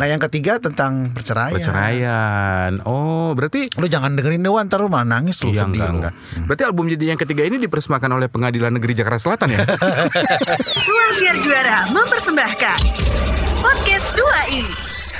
Nah 0.00 0.08
yang 0.08 0.16
ketiga 0.16 0.56
tentang 0.56 1.12
perceraian. 1.12 1.52
Perceraian. 1.52 2.80
Oh, 2.88 3.36
berarti 3.36 3.68
Lu 3.76 3.84
jangan 3.84 4.16
dengerin 4.16 4.40
Dewan 4.40 4.64
ntar 4.64 4.80
lu 4.80 4.88
malah 4.88 5.04
nangis 5.04 5.36
lu 5.44 5.52
Iya 5.52 5.68
sedih 5.68 5.76
enggak, 5.76 5.88
lu. 5.92 5.96
enggak. 6.00 6.14
Berarti 6.48 6.62
album 6.64 6.88
jadi 6.88 7.04
yang 7.12 7.20
ketiga 7.20 7.44
ini 7.44 7.60
dipersembahkan 7.60 8.08
oleh 8.08 8.32
Pengadilan 8.32 8.72
Negeri 8.72 8.96
Jakarta 8.96 9.20
Selatan 9.20 9.52
ya? 9.52 9.60
Ruang 10.88 11.12
Siar 11.20 11.36
Juara 11.44 11.84
mempersembahkan 11.92 12.78
Podcast 13.60 14.16
2i 14.16 14.64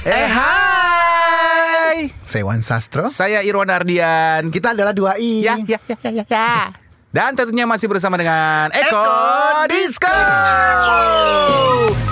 eh 0.01 0.29
hai. 0.33 2.09
Saya 2.25 2.49
Wan 2.49 2.65
Sastro. 2.65 3.05
Saya 3.05 3.45
Irwan 3.45 3.69
Ardian. 3.69 4.49
Kita 4.49 4.73
adalah 4.73 4.97
2i. 4.97 5.45
Ya, 5.45 5.61
ya, 5.61 5.77
ya, 5.77 5.97
ya, 6.09 6.25
ya. 6.25 6.73
Dan 7.13 7.37
tentunya 7.37 7.69
masih 7.69 7.85
bersama 7.85 8.17
dengan 8.17 8.73
Eko, 8.73 8.97
Eko 8.97 9.69
Disco. 9.69 10.09
Eh 10.09 12.10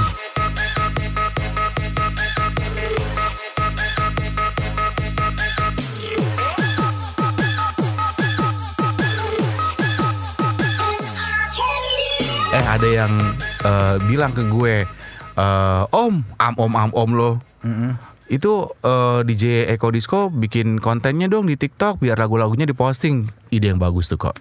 ada 12.69 12.89
yang 12.89 13.13
eh, 13.65 13.97
bilang 14.05 14.37
ke 14.37 14.45
gue, 14.45 14.85
eh, 15.35 15.83
Om, 15.89 16.15
am 16.37 16.55
om 16.61 16.73
am 16.77 16.91
om 16.93 17.11
lo, 17.17 17.31
itu 18.29 18.53
eh, 18.85 19.21
DJ 19.25 19.73
Eko 19.73 19.89
Disco 19.89 20.29
bikin 20.29 20.77
kontennya 20.77 21.33
dong 21.33 21.49
di 21.49 21.57
TikTok 21.57 22.05
biar 22.05 22.21
lagu-lagunya 22.21 22.69
diposting. 22.69 23.33
Ide 23.49 23.73
yang 23.73 23.81
bagus 23.81 24.13
tuh 24.13 24.21
kok. 24.21 24.37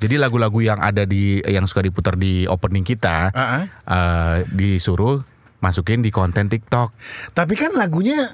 Jadi 0.00 0.16
lagu-lagu 0.16 0.56
yang 0.64 0.80
ada 0.80 1.04
di 1.04 1.44
yang 1.44 1.68
suka 1.68 1.84
diputar 1.84 2.16
di 2.16 2.48
opening 2.48 2.88
kita 2.88 3.28
Ah, 3.36 3.60
ah. 3.60 3.62
eh, 3.84 4.36
disuruh 4.48 5.20
masukin 5.60 6.00
di 6.02 6.10
konten 6.10 6.48
TikTok. 6.48 6.90
Tapi 7.36 7.54
kan 7.54 7.76
lagunya 7.76 8.32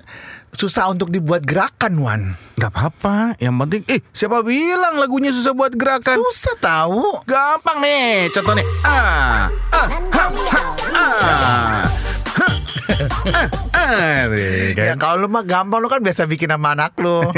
susah 0.55 0.93
untuk 0.93 1.09
dibuat 1.11 1.43
gerakan 1.43 1.99
Wan. 1.99 2.23
Gak 2.59 2.75
apa-apa, 2.75 3.39
yang 3.39 3.55
penting 3.65 3.87
eh 3.87 4.03
siapa 4.11 4.43
bilang 4.43 4.99
lagunya 4.99 5.33
susah 5.33 5.55
buat 5.55 5.73
gerakan? 5.75 6.19
Susah 6.19 6.55
tahu. 6.59 7.23
Gampang 7.25 7.79
nih, 7.83 8.29
contoh 8.35 8.55
nih. 8.55 8.67
Ah, 8.83 9.49
ah, 9.73 9.87
ha, 9.91 10.25
ha, 10.29 10.61
ah. 10.95 11.88
Ya 14.79 14.95
kan? 14.95 14.99
kalau 15.01 15.25
lu 15.25 15.29
mah 15.33 15.43
gampang 15.43 15.81
lu 15.81 15.89
kan 15.89 16.05
biasa 16.05 16.29
bikin 16.29 16.53
sama 16.53 16.77
anak 16.77 16.93
lu. 17.01 17.25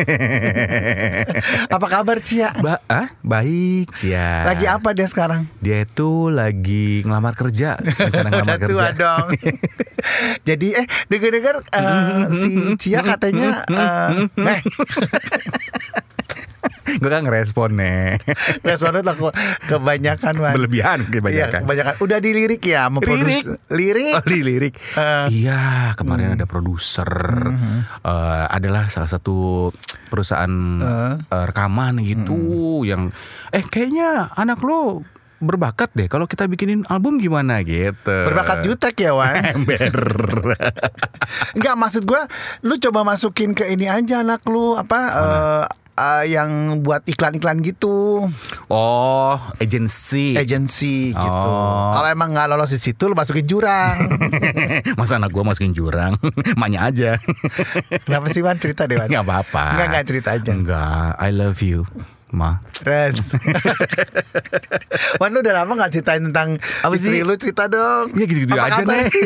apa 1.75 1.87
kabar 1.87 2.19
Cia? 2.21 2.51
Ba 2.59 2.83
ah, 2.91 3.07
baik 3.23 3.95
ya. 4.03 4.51
Lagi 4.51 4.67
apa 4.67 4.91
dia 4.93 5.07
sekarang? 5.07 5.47
Dia 5.63 5.87
itu 5.87 6.29
lagi 6.29 7.07
ngelamar 7.07 7.39
kerja, 7.39 7.79
rencana 7.79 8.29
ngelamar 8.35 8.59
Udah 8.59 8.67
tua 8.67 8.87
kerja. 8.91 8.99
dong. 8.99 9.27
Jadi 10.43 10.69
eh 10.75 10.87
dengar-dengar 11.07 11.55
eh, 11.63 12.23
si 12.35 12.51
Cia 12.81 13.01
katanya 13.07 13.63
eh 13.71 14.27
eh, 14.35 14.61
Gue 16.97 17.07
kan 17.07 17.23
ngerespon 17.23 17.77
nih. 17.77 18.19
responnya 18.67 19.05
aku 19.05 19.31
kebanyakan 19.67 20.35
Wan. 20.37 20.53
Berlebihan 20.57 20.99
Iya, 21.03 21.13
kebanyakan. 21.13 21.61
kebanyakan. 21.63 21.95
Udah 22.01 22.19
dilirik 22.19 22.63
ya 22.63 22.89
memproduksi 22.89 23.55
lirik. 23.69 24.15
Oh, 24.17 24.25
lirik. 24.27 24.75
Eh. 24.97 25.27
iya, 25.31 25.93
kemarin 25.95 26.35
ada 26.35 26.45
produser. 26.45 27.07
eh, 28.01 28.47
adalah 28.51 28.89
salah 28.89 29.07
satu 29.07 29.71
perusahaan 30.09 30.51
eh, 30.81 31.15
rekaman 31.47 32.01
gitu 32.01 32.83
yang 32.83 33.15
eh 33.49 33.63
kayaknya 33.63 34.33
anak 34.33 34.59
lo 34.61 35.07
berbakat 35.41 35.89
deh 35.95 36.05
kalau 36.05 36.29
kita 36.29 36.45
bikinin 36.45 36.85
album 36.85 37.17
gimana 37.17 37.65
gitu. 37.65 38.13
Berbakat 38.29 38.61
jutek 38.61 38.93
ya 38.99 39.13
Wan 39.15 39.41
Ember. 39.57 39.97
Enggak 41.55 41.75
maksud 41.77 42.05
gua 42.05 42.29
Lu 42.61 42.77
coba 42.77 43.01
masukin 43.03 43.53
ke 43.53 43.65
ini 43.67 43.89
aja 43.89 44.21
anak 44.21 44.45
lu 44.45 44.77
Apa 44.77 45.01
eh, 45.09 45.65
eh, 46.01 46.25
Yang 46.33 46.51
buat 46.81 47.03
iklan-iklan 47.05 47.61
gitu. 47.61 48.25
Oh, 48.73 49.35
agency. 49.61 50.35
Agency 50.35 51.13
gitu. 51.13 51.51
Oh. 51.53 51.93
Kalau 51.93 52.09
emang 52.09 52.33
nggak 52.33 52.49
lolos 52.49 52.73
di 52.73 52.81
situ 52.81 53.07
Lu 53.07 53.15
masukin 53.15 53.45
jurang. 53.45 53.97
Masa 55.01 55.21
anak 55.21 55.31
gue 55.35 55.45
masukin 55.45 55.77
jurang? 55.77 56.17
Maknya 56.61 56.81
aja. 56.89 57.11
Kenapa 58.07 58.33
sih 58.33 58.41
Wan? 58.41 58.57
Cerita 58.57 58.89
deh 58.89 58.97
Wan. 58.97 59.11
Gak 59.11 59.25
apa-apa. 59.25 59.65
Enggak, 59.77 59.87
enggak 59.93 60.05
cerita 60.07 60.29
aja. 60.37 60.51
Enggak 60.53 61.11
I 61.19 61.31
love 61.35 61.61
you 61.61 61.85
Ma. 62.31 62.63
Res. 62.81 63.13
Wan 65.21 65.37
lu 65.37 65.45
udah 65.45 65.55
lama 65.63 65.73
gak 65.77 65.93
ceritain 65.93 66.25
tentang 66.25 66.57
Apa 66.81 66.97
istri 66.97 67.21
sih? 67.21 67.27
lu? 67.27 67.37
Cerita 67.37 67.69
dong. 67.69 68.17
Ya 68.17 68.25
gitu-gitu 68.25 68.57
Apa 68.57 68.73
aja 68.73 68.83
nih 68.83 69.05
sih? 69.13 69.25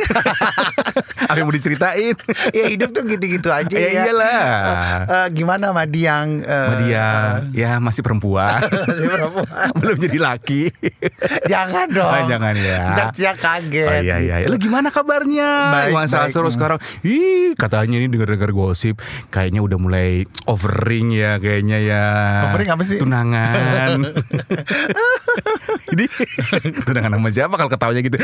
Apa 1.31 1.37
yang 1.39 1.47
mau 1.47 1.55
diceritain? 1.55 2.15
Ya 2.57 2.65
hidup 2.71 2.91
tuh 2.91 3.07
gitu-gitu 3.07 3.51
aja 3.51 3.71
Ya 3.71 3.89
ya, 3.91 4.03
iyalah. 4.11 4.35
Eh, 4.35 5.03
eh, 5.07 5.27
Gimana 5.35 5.71
Madiang 5.71 6.43
uh, 6.43 6.51
Sama 6.71 6.75
dia 6.87 7.07
Ya 7.55 7.79
masih 7.79 8.03
perempuan. 8.03 8.59
Masih 8.91 9.07
perempuan. 9.11 9.47
Belum 9.79 9.97
jadi 9.99 10.19
laki. 10.19 10.63
Jangan 11.47 11.87
dong. 11.91 12.11
Ah, 12.11 12.27
jangan 12.27 12.55
ya. 12.59 12.83
Ntar 12.95 13.07
Cia 13.15 13.33
kaget. 13.35 13.89
Oh 13.89 14.01
iya 14.03 14.17
iya. 14.19 14.37
Lu 14.51 14.59
gimana 14.59 14.91
kabarnya? 14.91 15.51
Baik, 15.71 15.93
Iwan. 15.95 16.07
Sastro 16.11 16.51
sekarang. 16.51 16.79
Ih 17.07 17.55
katanya 17.55 18.03
ini 18.03 18.11
denger-denger 18.11 18.51
gosip. 18.51 18.99
Kayaknya 19.31 19.61
udah 19.63 19.79
mulai 19.79 20.27
overing 20.51 21.15
ya 21.15 21.39
Kayaknya 21.39 21.79
ya. 21.81 22.05
Overing 22.51 22.71
apa 22.71 22.83
sih? 22.83 22.94
Tunangan 22.97 23.91
Jadi 25.89 26.05
Tunangan 26.87 27.13
sama 27.15 27.29
siapa 27.31 27.55
kalau 27.55 27.71
ketawanya 27.71 28.01
gitu 28.01 28.17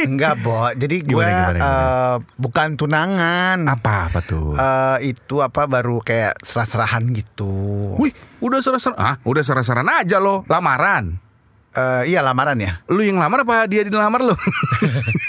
Enggak, 0.00 0.40
Bo. 0.40 0.68
Jadi 0.72 1.00
gue 1.00 1.14
Gimana, 1.14 1.30
gimana, 1.30 1.58
gimana? 1.58 1.60
eh, 1.62 2.14
bukan 2.36 2.68
tunangan. 2.74 3.58
Apa 3.64 4.10
apa 4.10 4.18
tuh 4.20 4.52
Eh, 4.52 5.14
itu 5.14 5.38
apa 5.38 5.64
baru 5.64 6.00
kayak 6.00 6.42
serah-serahan 6.42 7.06
gitu. 7.12 7.94
Wih 7.96 8.10
udah 8.40 8.58
serah-serah 8.58 8.96
ah, 8.96 9.14
Udah 9.22 9.40
serah-serahan 9.40 10.02
aja 10.02 10.18
lo 10.18 10.42
Lamaran 10.44 11.29
Eh, 11.70 12.02
iya 12.10 12.18
lamaran 12.18 12.58
ya. 12.58 12.82
Lu 12.90 12.98
yang 12.98 13.14
lamar 13.14 13.46
apa 13.46 13.62
dia 13.70 13.86
dilamar 13.86 14.26
lu? 14.26 14.34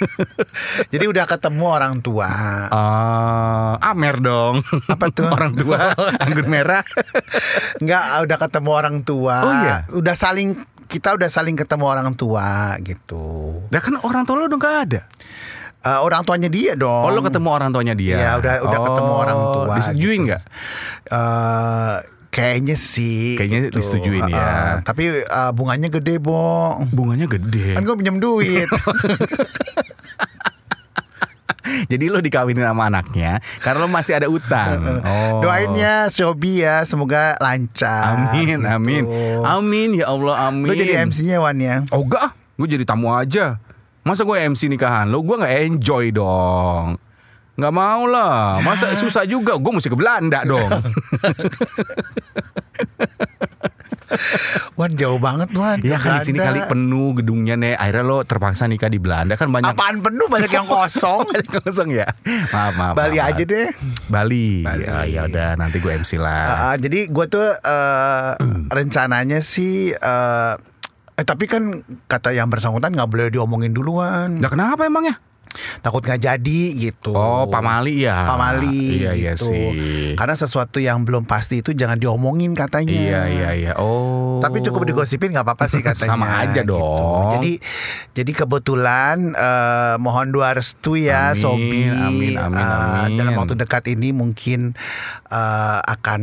Jadi 0.94 1.06
udah 1.06 1.29
ketemu 1.29 1.66
orang 1.69 2.02
tua. 2.02 2.29
Ah, 2.74 3.78
Amer 3.94 4.18
dong. 4.18 4.66
Apa 4.90 5.13
tuh? 5.13 5.30
Orang 5.38 5.53
tua 5.53 5.94
anggur 6.18 6.50
merah. 6.50 6.81
Enggak, 7.81 8.25
udah 8.25 8.38
ketemu 8.41 8.69
orang 8.74 8.97
tua. 9.06 9.35
Oh, 9.38 9.53
iya? 9.53 9.75
Udah 9.94 10.18
saling 10.18 10.57
kita 10.90 11.13
udah 11.13 11.30
saling 11.30 11.53
ketemu 11.53 11.85
orang 11.85 12.09
tua 12.18 12.74
gitu. 12.81 13.62
Dah 13.69 13.80
kan 13.80 14.01
orang 14.01 14.25
tua 14.25 14.41
lu 14.41 14.50
udah 14.50 14.59
gak 14.59 14.75
ada. 14.90 15.01
Eh, 15.81 16.00
orang 16.01 16.25
tuanya 16.25 16.50
dia 16.50 16.74
dong. 16.74 17.06
Oh, 17.06 17.13
lu 17.13 17.22
ketemu 17.22 17.50
orang 17.53 17.69
tuanya 17.69 17.94
dia. 17.94 18.18
Iya, 18.18 18.31
udah 18.38 18.53
udah 18.66 18.80
Oh, 18.81 18.85
ketemu 18.90 19.12
orang 19.13 19.40
tua. 19.46 19.74
Disetujui 19.78 20.13
gitu. 20.18 20.25
nggak? 20.25 20.41
Eh, 21.06 21.96
kayaknya 22.31 22.74
sih. 22.74 23.36
Kayaknya 23.36 23.59
disetujuin 23.69 24.24
Eh, 24.25 24.31
ya. 24.31 24.40
eh, 24.40 24.72
tapi 24.81 25.03
eh, 25.22 25.52
bunganya 25.52 25.92
gede, 25.92 26.18
Bo. 26.18 26.80
Bunganya 26.90 27.28
gede. 27.28 27.75
Kan 27.75 27.84
gue 27.84 27.96
pinjam 27.96 28.18
duit. 28.18 28.66
Jadi 31.62 32.09
lu 32.09 32.19
dikawinin 32.19 32.66
sama 32.66 32.90
anaknya 32.90 33.38
karena 33.62 33.86
lu 33.86 33.90
masih 33.92 34.18
ada 34.18 34.28
utang. 34.28 34.81
Oh. 35.06 35.46
Doain 35.46 35.72
ya 35.78 36.09
Shobi 36.09 36.66
ya 36.66 36.81
semoga 36.84 37.38
lancar. 37.38 38.18
Amin, 38.34 38.59
gitu. 38.59 38.66
amin. 38.66 39.03
Amin 39.46 39.90
ya 39.94 40.09
Allah, 40.09 40.50
amin. 40.50 40.68
Lu 40.68 40.74
jadi 40.74 41.06
MC-nya 41.06 41.38
Wan 41.38 41.62
ya. 41.62 41.86
Oh 41.94 42.02
enggak, 42.02 42.34
gue 42.58 42.68
jadi 42.68 42.84
tamu 42.84 43.13
aja. 43.13 43.62
Masa 44.02 44.25
gue 44.25 44.34
MC 44.34 44.68
nikahan 44.68 45.08
lo, 45.08 45.22
gue 45.22 45.38
nggak 45.38 45.53
enjoy 45.69 46.09
dong. 46.09 46.98
Nggak 47.51 47.73
mau 47.73 48.03
lah, 48.06 48.59
masa 48.59 48.95
susah 48.95 49.23
juga. 49.23 49.56
Gue 49.56 49.72
mesti 49.72 49.88
ke 49.88 49.95
Belanda 49.95 50.41
dong. 50.44 50.72
Wan 54.75 54.91
jauh 54.94 55.16
banget 55.17 55.51
Wan. 55.53 55.79
Iya 55.79 55.95
kan 55.95 56.19
di 56.19 56.25
sini 56.25 56.38
kali 56.38 56.67
penuh 56.67 57.16
gedungnya 57.16 57.56
nih. 57.56 57.73
Akhirnya 57.75 58.03
lo 58.03 58.17
terpaksa 58.23 58.67
nikah 58.67 58.88
di 58.88 59.00
Belanda 59.00 59.35
kan 59.35 59.47
banyak. 59.47 59.72
Apaan 59.72 60.03
penuh 60.03 60.28
banyak 60.28 60.51
yang 60.51 60.67
kosong. 60.67 61.23
Banyak 61.31 61.50
kosong 61.62 61.89
ya. 61.94 62.07
Maaf 62.51 62.73
maaf. 62.75 62.94
Bali 62.94 63.17
maaf, 63.17 63.29
aja 63.31 63.44
deh. 63.45 63.68
Bali. 64.07 64.63
Bali. 64.63 64.83
Ya, 64.83 65.00
ya 65.06 65.21
udah 65.27 65.50
nanti 65.56 65.80
gue 65.80 65.92
MC 65.94 66.18
Ah, 66.18 66.19
lah. 66.19 66.45
ah, 66.74 66.75
jadi 66.75 67.07
gue 67.07 67.25
tuh 67.27 67.47
eh, 67.56 68.31
rencananya 68.68 69.39
sih. 69.39 69.92
eh, 69.92 70.54
eh 71.15 71.25
tapi 71.25 71.45
kan 71.45 71.80
kata 72.06 72.31
yang 72.31 72.50
bersangkutan 72.50 72.92
nggak 72.92 73.07
boleh 73.07 73.27
diomongin 73.30 73.71
duluan. 73.71 74.39
Nah 74.39 74.50
kenapa 74.50 74.83
emangnya? 74.83 75.15
Takut 75.80 76.00
nggak 76.00 76.21
jadi 76.21 76.62
gitu. 76.74 77.12
Oh, 77.12 77.45
pamali 77.45 78.03
ya. 78.03 78.24
Pamali 78.24 79.03
Iya 79.03 79.12
iya 79.12 79.33
gitu. 79.33 79.50
sih. 79.50 80.13
Karena 80.15 80.33
sesuatu 80.33 80.77
yang 80.77 81.03
belum 81.03 81.24
pasti 81.24 81.59
itu 81.59 81.71
jangan 81.71 81.98
diomongin 81.98 82.53
katanya. 82.53 82.92
Iya 82.92 83.21
iya 83.27 83.50
iya. 83.53 83.74
Oh. 83.75 84.39
Tapi 84.39 84.62
cukup 84.62 84.86
digosipin 84.86 85.31
nggak 85.31 85.44
apa-apa 85.44 85.65
sih 85.68 85.81
katanya. 85.81 86.09
Sama 86.09 86.27
aja 86.39 86.62
gitu. 86.62 86.71
dong. 86.71 87.36
Jadi 87.36 87.51
jadi 88.13 88.31
kebetulan 88.33 89.31
eh, 89.31 89.95
mohon 89.98 90.30
doa 90.30 90.51
restu 90.51 90.95
ya 90.95 91.31
Amin, 91.31 91.42
Sobi. 91.42 91.83
amin, 91.86 92.36
amin, 92.38 92.57
Eh, 92.57 92.77
amin. 93.06 93.12
dalam 93.15 93.33
waktu 93.36 93.54
dekat 93.56 93.83
ini 93.89 94.12
mungkin 94.12 94.71
eh, 95.27 95.80
akan 95.81 96.21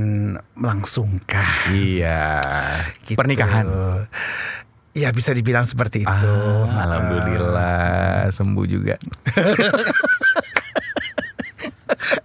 melangsungkan 0.55 1.69
Iya. 1.71 2.31
gitu. 3.05 3.19
Pernikahan. 3.19 3.67
Ya 4.97 5.13
bisa 5.13 5.37
dibilang 5.37 5.69
seperti 5.69 6.03
itu. 6.03 6.11
Ah, 6.11 6.65
alhamdulillah 6.89 8.33
sembuh 8.33 8.67
juga. 8.67 8.97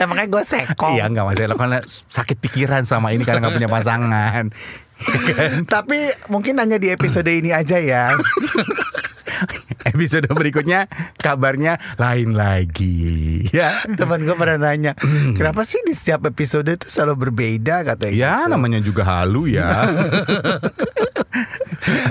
Emangnya 0.01 0.27
gue 0.27 0.43
sekong. 0.43 0.95
Iya 0.95 1.07
nggak 1.11 1.25
masalah 1.27 1.57
karena 1.59 1.79
sakit 1.85 2.37
pikiran 2.39 2.83
sama 2.87 3.11
ini 3.11 3.23
karena 3.23 3.43
nggak 3.43 3.55
punya 3.59 3.71
pasangan. 3.71 4.45
Tapi 5.75 5.97
mungkin 6.31 6.59
hanya 6.59 6.79
di 6.79 6.91
episode 6.91 7.27
ini 7.27 7.51
aja 7.51 7.77
ya. 7.79 8.11
Episode 9.93 10.29
berikutnya 10.29 10.85
kabarnya 11.17 11.77
lain 11.97 12.33
lagi. 12.33 13.13
Ya. 13.53 13.85
Teman 13.85 14.25
gue 14.25 14.33
pernah 14.33 14.71
nanya, 14.71 14.97
kenapa 15.37 15.61
sih 15.61 15.77
di 15.85 15.93
setiap 15.93 16.25
episode 16.25 16.65
itu 16.65 16.89
selalu 16.89 17.29
berbeda 17.29 17.85
katanya. 17.85 18.15
Ya 18.15 18.35
namanya 18.49 18.81
juga 18.81 19.05
halu 19.05 19.45
ya. 19.45 19.69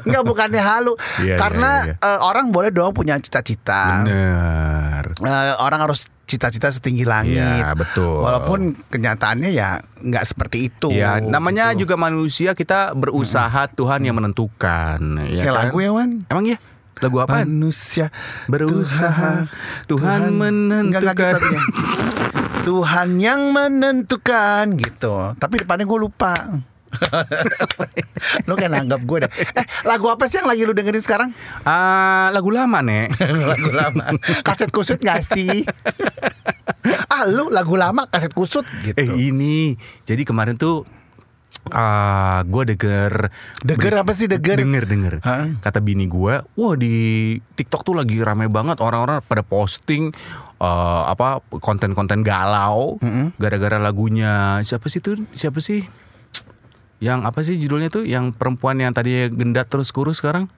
Enggak 0.06 0.22
bukannya 0.22 0.62
halu, 0.62 0.92
Iya, 1.22 1.36
karena 1.38 1.70
iya, 1.88 1.94
iya. 1.98 2.08
eh, 2.14 2.20
orang 2.20 2.50
boleh 2.50 2.70
dong 2.70 2.92
punya 2.92 3.16
cita-cita. 3.18 4.04
Bener. 4.04 5.04
Eh, 5.18 5.54
orang 5.58 5.88
harus 5.88 6.06
cita-cita 6.26 6.72
setinggi 6.72 7.04
langit. 7.04 7.36
Iya, 7.38 7.76
betul. 7.76 8.24
Walaupun 8.24 8.74
kenyataannya 8.88 9.50
ya 9.52 9.82
nggak 10.00 10.24
seperti 10.24 10.72
itu. 10.72 10.88
Ya, 10.94 11.20
namanya 11.20 11.72
gitu. 11.74 11.84
juga 11.86 11.94
manusia 12.00 12.56
kita 12.56 12.96
berusaha 12.96 13.68
Tuhan 13.72 14.00
yang 14.06 14.16
menentukan. 14.16 14.98
Ya 15.28 15.42
Kayak 15.44 15.54
kan? 15.54 15.60
lagu 15.68 15.76
ya 15.82 15.90
Wan. 15.92 16.10
Emang 16.28 16.44
ya? 16.48 16.58
Lagu 17.02 17.16
apa? 17.18 17.42
Manusia 17.42 18.14
Berusaha, 18.46 19.50
Tuhan 19.90 20.30
menentukan. 20.30 21.02
Enggak, 21.02 21.02
enggak 21.02 21.32
gitu. 21.34 21.48
Tuhan 22.66 23.18
yang 23.18 23.50
menentukan 23.50 24.78
gitu. 24.78 25.34
Tapi 25.34 25.54
depannya 25.66 25.82
gue 25.82 25.98
lupa. 25.98 26.62
lu 28.46 28.54
kayak 28.54 28.70
nanggap 28.70 29.00
gue 29.02 29.18
deh. 29.26 29.30
Eh, 29.58 29.66
lagu 29.82 30.06
apa 30.12 30.30
sih 30.30 30.38
yang 30.38 30.46
lagi 30.46 30.62
lu 30.62 30.70
dengerin 30.70 31.02
sekarang? 31.02 31.30
Ah, 31.66 32.30
lagu 32.30 32.54
lama, 32.54 32.78
Nek. 32.84 33.18
lagu 33.50 33.70
lama. 33.74 34.14
Kaset 34.46 34.70
kusut 34.70 35.02
gak 35.02 35.26
sih? 35.34 35.66
ah, 37.10 37.26
lu 37.26 37.50
lagu 37.50 37.74
lama 37.74 38.06
kaset 38.06 38.30
kusut 38.30 38.62
gitu. 38.86 38.94
Eh, 38.94 39.10
ini. 39.32 39.74
Jadi 40.06 40.22
kemarin 40.22 40.54
tuh 40.54 40.86
ah 41.70 42.42
gue 42.42 42.74
denger 42.74 43.30
Denger 43.62 44.02
apa 44.02 44.12
sih, 44.18 44.26
denger? 44.26 44.58
Denger 44.58 44.84
denger. 44.90 45.14
Hah? 45.22 45.46
Kata 45.62 45.78
bini 45.78 46.10
gue 46.10 46.42
Wah 46.58 46.74
di 46.74 47.38
TikTok 47.38 47.86
tuh 47.86 47.94
lagi 47.94 48.18
rame 48.18 48.50
banget 48.50 48.82
Orang-orang 48.82 49.22
pada 49.22 49.46
posting 49.46 50.10
eh, 50.58 51.02
Apa 51.06 51.38
Konten-konten 51.62 52.26
galau 52.26 52.98
Gara-gara 53.38 53.78
lagunya. 53.78 54.58
Siapa 54.66 54.90
sih 54.90 54.98
tuh? 54.98 55.22
Siapa 55.38 55.62
sih? 55.62 55.86
Yang 56.98 57.20
apa 57.30 57.40
sih 57.46 57.54
judulnya 57.58 57.94
tuh? 57.94 58.06
Yang 58.06 58.34
perempuan 58.34 58.82
yang 58.82 58.90
tadi 58.90 59.30
gendat 59.30 59.70
terus 59.70 59.94
kurus 59.94 60.18
sekarang? 60.18 60.50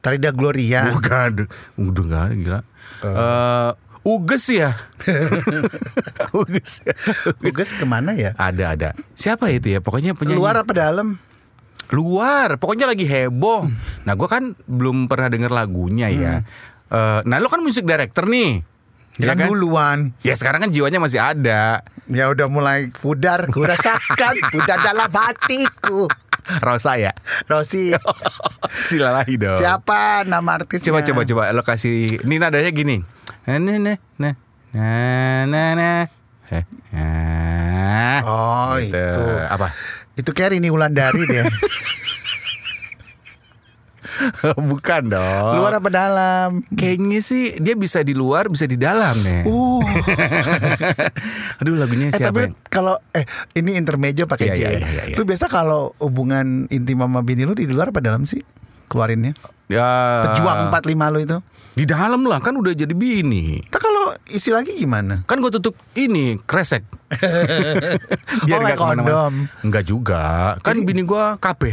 Tarida 0.00 0.30
Gloria. 0.32 0.90
Bukan. 0.94 1.46
Udah 1.78 2.04
gak 2.06 2.28
gila. 2.38 2.60
Eh, 3.02 3.70
Uges 4.00 4.48
ya 4.48 4.80
Uges 6.40 6.80
ya 6.84 6.94
Tugas 7.36 7.70
ke 7.76 7.84
mana 7.84 8.16
ya? 8.16 8.32
Ada 8.36 8.64
ada. 8.72 8.88
Siapa 9.12 9.52
itu 9.52 9.76
ya? 9.76 9.84
Pokoknya 9.84 10.16
penyanyi. 10.16 10.40
Luar 10.40 10.56
apa 10.60 10.72
dalam? 10.72 11.20
Luar. 11.92 12.56
Pokoknya 12.56 12.86
lagi 12.88 13.04
heboh. 13.04 13.66
Nah, 14.06 14.12
gua 14.14 14.28
kan 14.30 14.54
belum 14.64 15.10
pernah 15.10 15.28
denger 15.28 15.50
lagunya 15.50 16.08
ya. 16.08 16.40
Eh, 16.88 17.20
nah, 17.26 17.36
lo 17.42 17.50
kan 17.50 17.60
musik 17.60 17.84
director 17.84 18.24
nih. 18.24 18.62
Ya 19.18 19.34
Yang 19.34 19.38
kan? 19.42 19.48
duluan. 19.52 19.98
Ya 20.24 20.34
sekarang 20.38 20.64
kan 20.64 20.70
jiwanya 20.72 21.02
masih 21.02 21.20
ada. 21.20 21.84
Ya 22.08 22.24
udah 22.30 22.46
mulai 22.48 22.88
pudar, 22.94 23.50
ku 23.52 23.62
rasakan 23.62 24.34
pudar 24.54 24.80
dalam 24.80 25.10
hatiku. 25.12 26.08
Rosa 26.58 26.98
ya. 26.98 27.14
Rosi, 27.46 27.94
Silalahi 28.88 29.34
dong. 29.36 29.56
siapa 29.56 30.26
nama 30.26 30.58
artisnya? 30.58 30.90
Coba 30.90 31.00
coba 31.02 31.22
coba 31.24 31.42
lo 31.50 31.62
kasih. 31.62 32.18
Ini 32.20 32.34
nadanya 32.36 32.70
gini. 32.70 32.98
Nah 33.46 33.56
nah 33.56 33.78
nah 33.78 33.96
nah 34.18 34.34
nah 34.74 35.44
nah 35.46 35.68
nah. 35.72 36.02
Eh, 36.50 36.64
nah. 36.90 38.18
Oh, 38.26 38.74
Gitu. 38.76 38.90
itu. 38.90 39.24
Apa? 39.46 39.70
Itu 40.12 40.30
kayak 40.30 40.52
Rini 40.52 40.66
Wulandari 40.68 41.22
deh. 41.22 41.46
Bukan 44.70 45.02
dong. 45.08 45.52
Luar 45.56 45.76
apa 45.76 45.88
dalam? 45.88 46.48
Kayaknya 46.70 47.20
sih 47.20 47.56
dia 47.56 47.74
bisa 47.74 48.00
di 48.00 48.12
luar, 48.12 48.46
bisa 48.46 48.64
di 48.64 48.74
dalam 48.74 49.16
nih. 49.16 49.42
Uh. 49.44 49.80
Aduh 51.60 51.74
lagunya 51.74 52.08
Eh 52.08 52.16
siapa? 52.16 52.30
tapi 52.30 52.40
yang- 52.48 52.56
kalau 52.66 52.96
eh 53.10 53.24
ini 53.54 53.74
intermejo 53.74 54.24
pakai 54.24 54.46
J. 54.48 54.54
iya, 54.54 54.68
ya. 54.68 54.70
iya, 54.70 54.88
iya, 54.88 55.02
iya. 55.12 55.16
Lu 55.16 55.24
biasa 55.24 55.46
kalau 55.46 55.92
hubungan 55.98 56.68
intim 56.68 57.00
sama 57.00 57.20
bini 57.20 57.44
lu 57.44 57.52
di 57.52 57.64
luar 57.64 57.90
apa 57.90 58.00
dalam 58.00 58.24
sih? 58.24 58.40
Keluarinnya. 58.86 59.38
Ya. 59.70 60.26
Pejuang 60.26 60.68
45 60.68 61.14
lu 61.14 61.18
itu. 61.22 61.38
Di 61.70 61.84
dalam 61.86 62.26
lah 62.26 62.42
kan 62.42 62.58
udah 62.58 62.74
jadi 62.74 62.90
bini. 62.90 63.62
Nah 63.62 63.78
kalau 63.78 64.10
isi 64.26 64.50
lagi 64.50 64.74
gimana? 64.74 65.22
Kan 65.24 65.38
gue 65.38 65.50
tutup 65.52 65.78
ini 65.94 66.36
kresek. 66.42 66.82
Oh, 68.50 68.58
kayak 68.58 68.78
kondom. 68.78 69.46
Enggak 69.62 69.84
juga. 69.84 70.54
Kan 70.60 70.82
bini 70.82 71.02
gua 71.02 71.38
KB. 71.38 71.70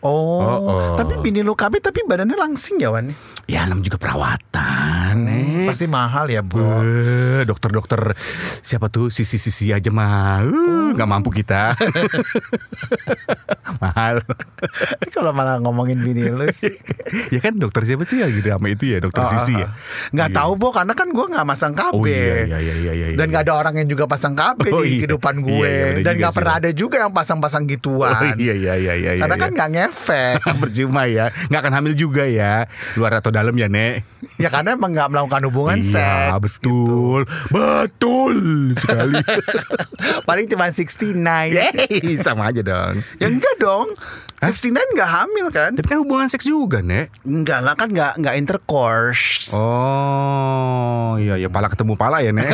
Oh, 0.00 0.36
Oh, 0.36 0.58
oh. 0.62 0.94
tapi 0.94 1.16
bini 1.18 1.40
lu 1.40 1.52
KB 1.52 1.78
tapi 1.78 2.02
badannya 2.02 2.34
langsing 2.34 2.76
ya 2.76 2.88
Wan? 2.88 3.08
Ya 3.44 3.64
nam 3.64 3.78
juga 3.78 3.96
perawatan. 3.96 5.14
Eh. 5.24 5.64
Pasti 5.64 5.84
mahal 5.84 6.26
ya. 6.26 6.40
Eh, 6.40 7.40
dokter-dokter 7.42 8.12
siapa 8.58 8.88
tuh 8.88 9.08
sisi-sisi 9.08 9.70
aja 9.70 9.88
mah 9.88 10.42
Uh, 10.44 10.90
nggak 10.92 11.06
mampu 11.06 11.30
kita 11.30 11.72
mahal 13.76 14.18
kalau 15.10 15.30
malah 15.30 15.58
ngomongin 15.58 15.98
bini 15.98 16.26
lu 16.26 16.46
sih. 16.54 16.74
ya 17.28 17.38
kan 17.40 17.54
dokter 17.54 17.84
siapa 17.84 18.02
sih 18.02 18.18
ya 18.18 18.26
gitu 18.28 18.46
sama 18.46 18.66
itu 18.68 18.84
ya 18.86 18.98
dokter 18.98 19.22
sisi 19.30 19.52
ya 19.54 19.68
Nggak 20.10 20.26
Iya. 20.26 20.36
tahu 20.36 20.50
Bo 20.54 20.68
karena 20.70 20.92
kan 20.92 21.06
gue 21.08 21.24
nggak 21.26 21.44
masang 21.44 21.72
KB. 21.72 21.92
Oh, 21.92 22.02
iya, 22.02 22.44
iya, 22.44 22.56
iya, 22.58 22.74
iya, 22.74 22.92
iya, 22.94 23.06
Dan 23.12 23.20
iya. 23.20 23.24
nggak 23.28 23.42
ada 23.44 23.52
orang 23.54 23.74
yang 23.76 23.86
juga 23.88 24.04
pasang 24.06 24.32
KB 24.32 24.58
Oh, 24.70 24.80
di 24.80 24.88
iya. 24.88 24.94
kehidupan 25.02 25.34
Iya, 25.34 25.42
gue. 25.42 25.66
iya, 25.66 25.84
bener 25.90 26.02
Dan 26.02 26.12
nggak 26.16 26.32
pernah 26.34 26.54
ada 26.56 26.68
juga 26.70 26.94
yang 26.98 27.12
pasang-pasang 27.12 27.62
gituan. 27.66 28.10
Oh, 28.14 28.22
iya 28.34 28.52
iya 28.54 28.72
iya 28.74 28.92
iya 28.94 29.10
Karena 29.16 29.30
iya, 29.30 29.36
kan 29.36 29.46
iya. 29.46 29.54
nggak 29.54 29.68
ngefek. 29.74 30.38
percuma 30.62 31.04
ya 31.04 31.28
nggak 31.44 31.60
akan 31.60 31.74
hamil 31.74 31.94
juga 31.94 32.24
ya 32.24 32.64
luar 32.94 33.18
atau 33.18 33.28
dalam 33.28 33.52
ya 33.52 33.66
nek 33.66 34.06
ya 34.36 34.48
karena 34.48 34.72
emang 34.72 34.90
nggak 34.90 35.08
melakukan 35.08 35.42
hubungan 35.44 35.78
iya 35.78 36.30
seks. 36.30 36.40
betul 36.40 37.20
betul 37.48 38.34
sekali 38.74 39.18
Paling 40.28 40.46
cuma 40.46 40.68
69. 40.68 41.16
Yeay, 41.54 42.16
sama 42.16 42.48
aja 42.48 42.60
dong 42.60 43.00
Ya 43.16 43.26
enggak 43.26 43.54
dong. 43.58 43.88
69 44.36 44.76
nggak 44.92 45.10
hamil 45.10 45.46
kan? 45.48 45.72
tapi 45.72 45.86
kan 45.86 45.98
hubungan 45.98 46.26
seks 46.26 46.44
juga 46.44 46.78
nek 46.78 47.08
Enggak 47.22 47.60
lah 47.60 47.72
kan 47.72 47.88
nggak 47.88 48.18
nggak 48.18 48.34
intercourse. 48.36 49.48
oh 49.50 51.16
iya 51.16 51.36
ya 51.36 51.48
pala 51.48 51.66
ketemu 51.66 51.94
pala 51.94 52.20
ya 52.20 52.28
nek 52.28 52.52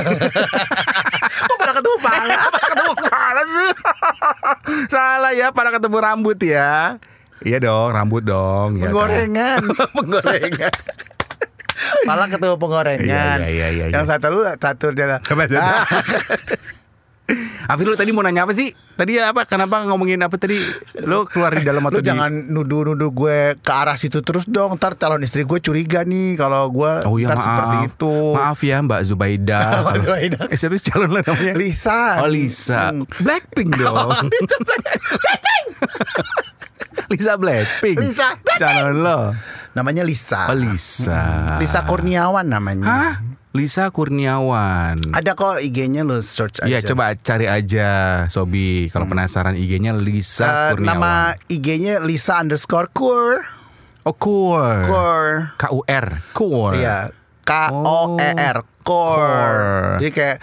Kok 1.41 1.57
pada 1.57 1.73
ketemu 1.73 1.97
pala? 1.99 2.37
ketemu 2.53 2.93
pala 2.95 3.10
sih 3.51 3.71
salah 4.95 5.33
ya 5.35 5.51
pala 5.51 5.75
ketemu 5.75 5.99
rambut 5.99 6.39
ya 6.41 6.97
iya 7.43 7.59
dong 7.59 7.91
rambut 7.91 8.23
dong 8.23 8.79
ya 8.79 8.89
kan? 8.89 8.93
Penggorengan. 8.95 9.63
penggorengan 9.97 10.75
Pala 12.05 12.29
ketemu 12.29 12.61
penggorengan. 12.61 13.41
Iya, 13.41 13.49
iya, 13.49 13.69
iya, 13.73 13.85
iya, 13.89 13.97
Yang 13.97 14.13
satu 14.13 14.29
lu 14.29 14.45
satu 14.45 14.93
dia. 14.93 15.17
Afif 17.67 17.85
lu 17.85 17.95
tadi 17.95 18.11
mau 18.11 18.21
nanya 18.21 18.43
apa 18.43 18.51
sih? 18.51 18.69
Tadi 18.95 19.17
apa? 19.17 19.45
Kenapa 19.45 19.81
ngomongin 19.83 20.21
apa 20.21 20.37
tadi? 20.37 20.59
Lu 21.01 21.25
keluar 21.25 21.53
di 21.53 21.63
dalam 21.63 21.81
lu 21.81 21.89
atau 21.89 21.99
di? 21.99 22.07
jangan 22.07 22.29
nuduh-nuduh 22.51 23.11
gue 23.11 23.39
ke 23.57 23.73
arah 23.73 23.95
situ 23.95 24.21
terus 24.21 24.45
dong. 24.45 24.75
Ntar 24.75 24.95
calon 24.95 25.21
istri 25.21 25.43
gue 25.43 25.59
curiga 25.59 26.03
nih 26.03 26.35
kalau 26.35 26.69
gue 26.69 27.07
Oh 27.07 27.17
iya 27.17 27.31
maaf. 27.31 27.41
seperti 27.41 27.77
itu. 27.89 28.15
Maaf 28.35 28.61
ya 28.61 28.77
Mbak 28.81 29.01
Zubaida. 29.05 29.59
Mbak 29.85 29.97
Zubaida. 30.03 30.41
eh, 30.47 30.57
siapa 30.57 30.75
sih 30.75 30.87
calon 30.87 31.11
lo 31.11 31.21
namanya? 31.21 31.53
Lisa. 31.55 32.01
Oh 32.21 32.29
Lisa. 32.29 32.91
Hmm. 32.91 33.07
Blackpink 33.19 33.71
dong. 33.75 34.11
Lisa 37.11 37.35
Blackpink. 37.37 37.97
Lisa 37.99 38.37
Blackpink. 38.37 38.59
Calon 38.61 38.97
lo. 39.01 39.19
Namanya 39.73 40.03
Lisa. 40.03 40.51
Oh 40.51 40.59
Lisa. 40.59 41.57
Lisa 41.63 41.87
Kurniawan 41.87 42.47
namanya. 42.47 42.87
Hah? 42.87 43.13
Lisa 43.51 43.91
Kurniawan. 43.91 45.11
Ada 45.11 45.35
kok 45.35 45.59
IG-nya 45.59 46.07
lu 46.07 46.23
search 46.23 46.63
aja. 46.63 46.71
Iya 46.71 46.87
coba 46.87 47.19
cari 47.19 47.51
aja 47.51 47.89
Sobi 48.27 48.87
Kalau 48.89 49.11
penasaran 49.11 49.59
IG-nya 49.59 49.91
Lisa 49.93 50.47
Hmm. 50.47 50.55
Eh, 50.55 50.71
Kurniawan 50.79 50.87
nama 50.87 51.13
IG-nya 51.47 51.99
Lisa 51.99 52.39
underscore 52.39 52.87
Kur. 52.95 53.43
Oh 54.07 54.15
Kur 54.15 54.87
Kur. 54.87 55.27
K-U-R 55.59 56.07
Kur 56.31 56.73
Iya. 56.79 57.11
K 57.43 57.53
O 57.75 58.15
E 58.17 58.31
R. 58.31 58.59
Kur. 58.87 59.19
Kur. 59.19 59.99
Jadi 59.99 60.11
kayak 60.15 60.37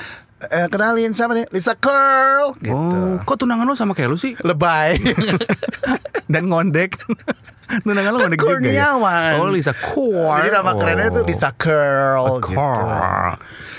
eh, 0.44 0.68
kenalin 0.68 1.16
siapa 1.16 1.32
nih? 1.32 1.48
Lisa 1.50 1.74
Curl 1.74 2.60
gitu. 2.60 2.76
Oh, 2.76 3.16
kok 3.24 3.40
tunangan 3.40 3.64
lo 3.64 3.74
sama 3.74 3.96
kayak 3.96 4.12
lu 4.12 4.20
sih? 4.20 4.36
Lebay. 4.38 5.00
Dan 6.28 6.52
ngondek. 6.52 6.96
tunangan 7.84 8.12
lo 8.16 8.18
ngondek 8.24 8.40
juga 8.40 8.64
ya? 8.64 8.96
Oh, 9.40 9.52
Lisa 9.52 9.76
Kur. 9.76 10.40
Jadi 10.40 10.50
nama 10.56 10.72
kerennya 10.76 11.08
itu 11.12 11.22
Lisa 11.28 11.52
Curl 11.52 12.40
gitu. 12.44 12.56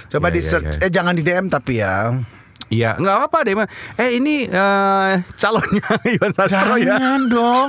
Coba 0.08 0.26
Iya, 0.28 0.34
di 0.34 0.40
search 0.40 0.72
iya. 0.80 0.84
eh 0.88 0.90
jangan 0.92 1.12
di 1.16 1.22
DM 1.24 1.46
tapi 1.48 1.80
ya. 1.80 2.12
Iya, 2.68 3.00
nggak 3.00 3.14
apa-apa 3.16 3.38
deh. 3.48 3.54
Eh 3.96 4.20
ini 4.20 4.44
eh, 4.44 5.12
calonnya 5.40 5.88
Iwan 6.20 6.32
Sastro 6.36 6.76
ya. 6.76 7.00
Jangan 7.00 7.22
dong. 7.32 7.68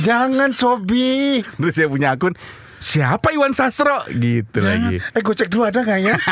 Jangan 0.00 0.50
Sobi. 0.56 1.44
Terus 1.44 1.72
saya 1.76 1.88
punya 1.92 2.16
akun 2.16 2.32
siapa 2.78 3.30
Iwan 3.30 3.52
Sastro? 3.52 4.06
Gitu 4.08 4.58
lagi. 4.58 4.98
Eh 4.98 5.20
gue 5.20 5.34
cek 5.34 5.48
dulu 5.48 5.66
ada 5.66 5.82
nggak 5.82 6.00
ya? 6.00 6.14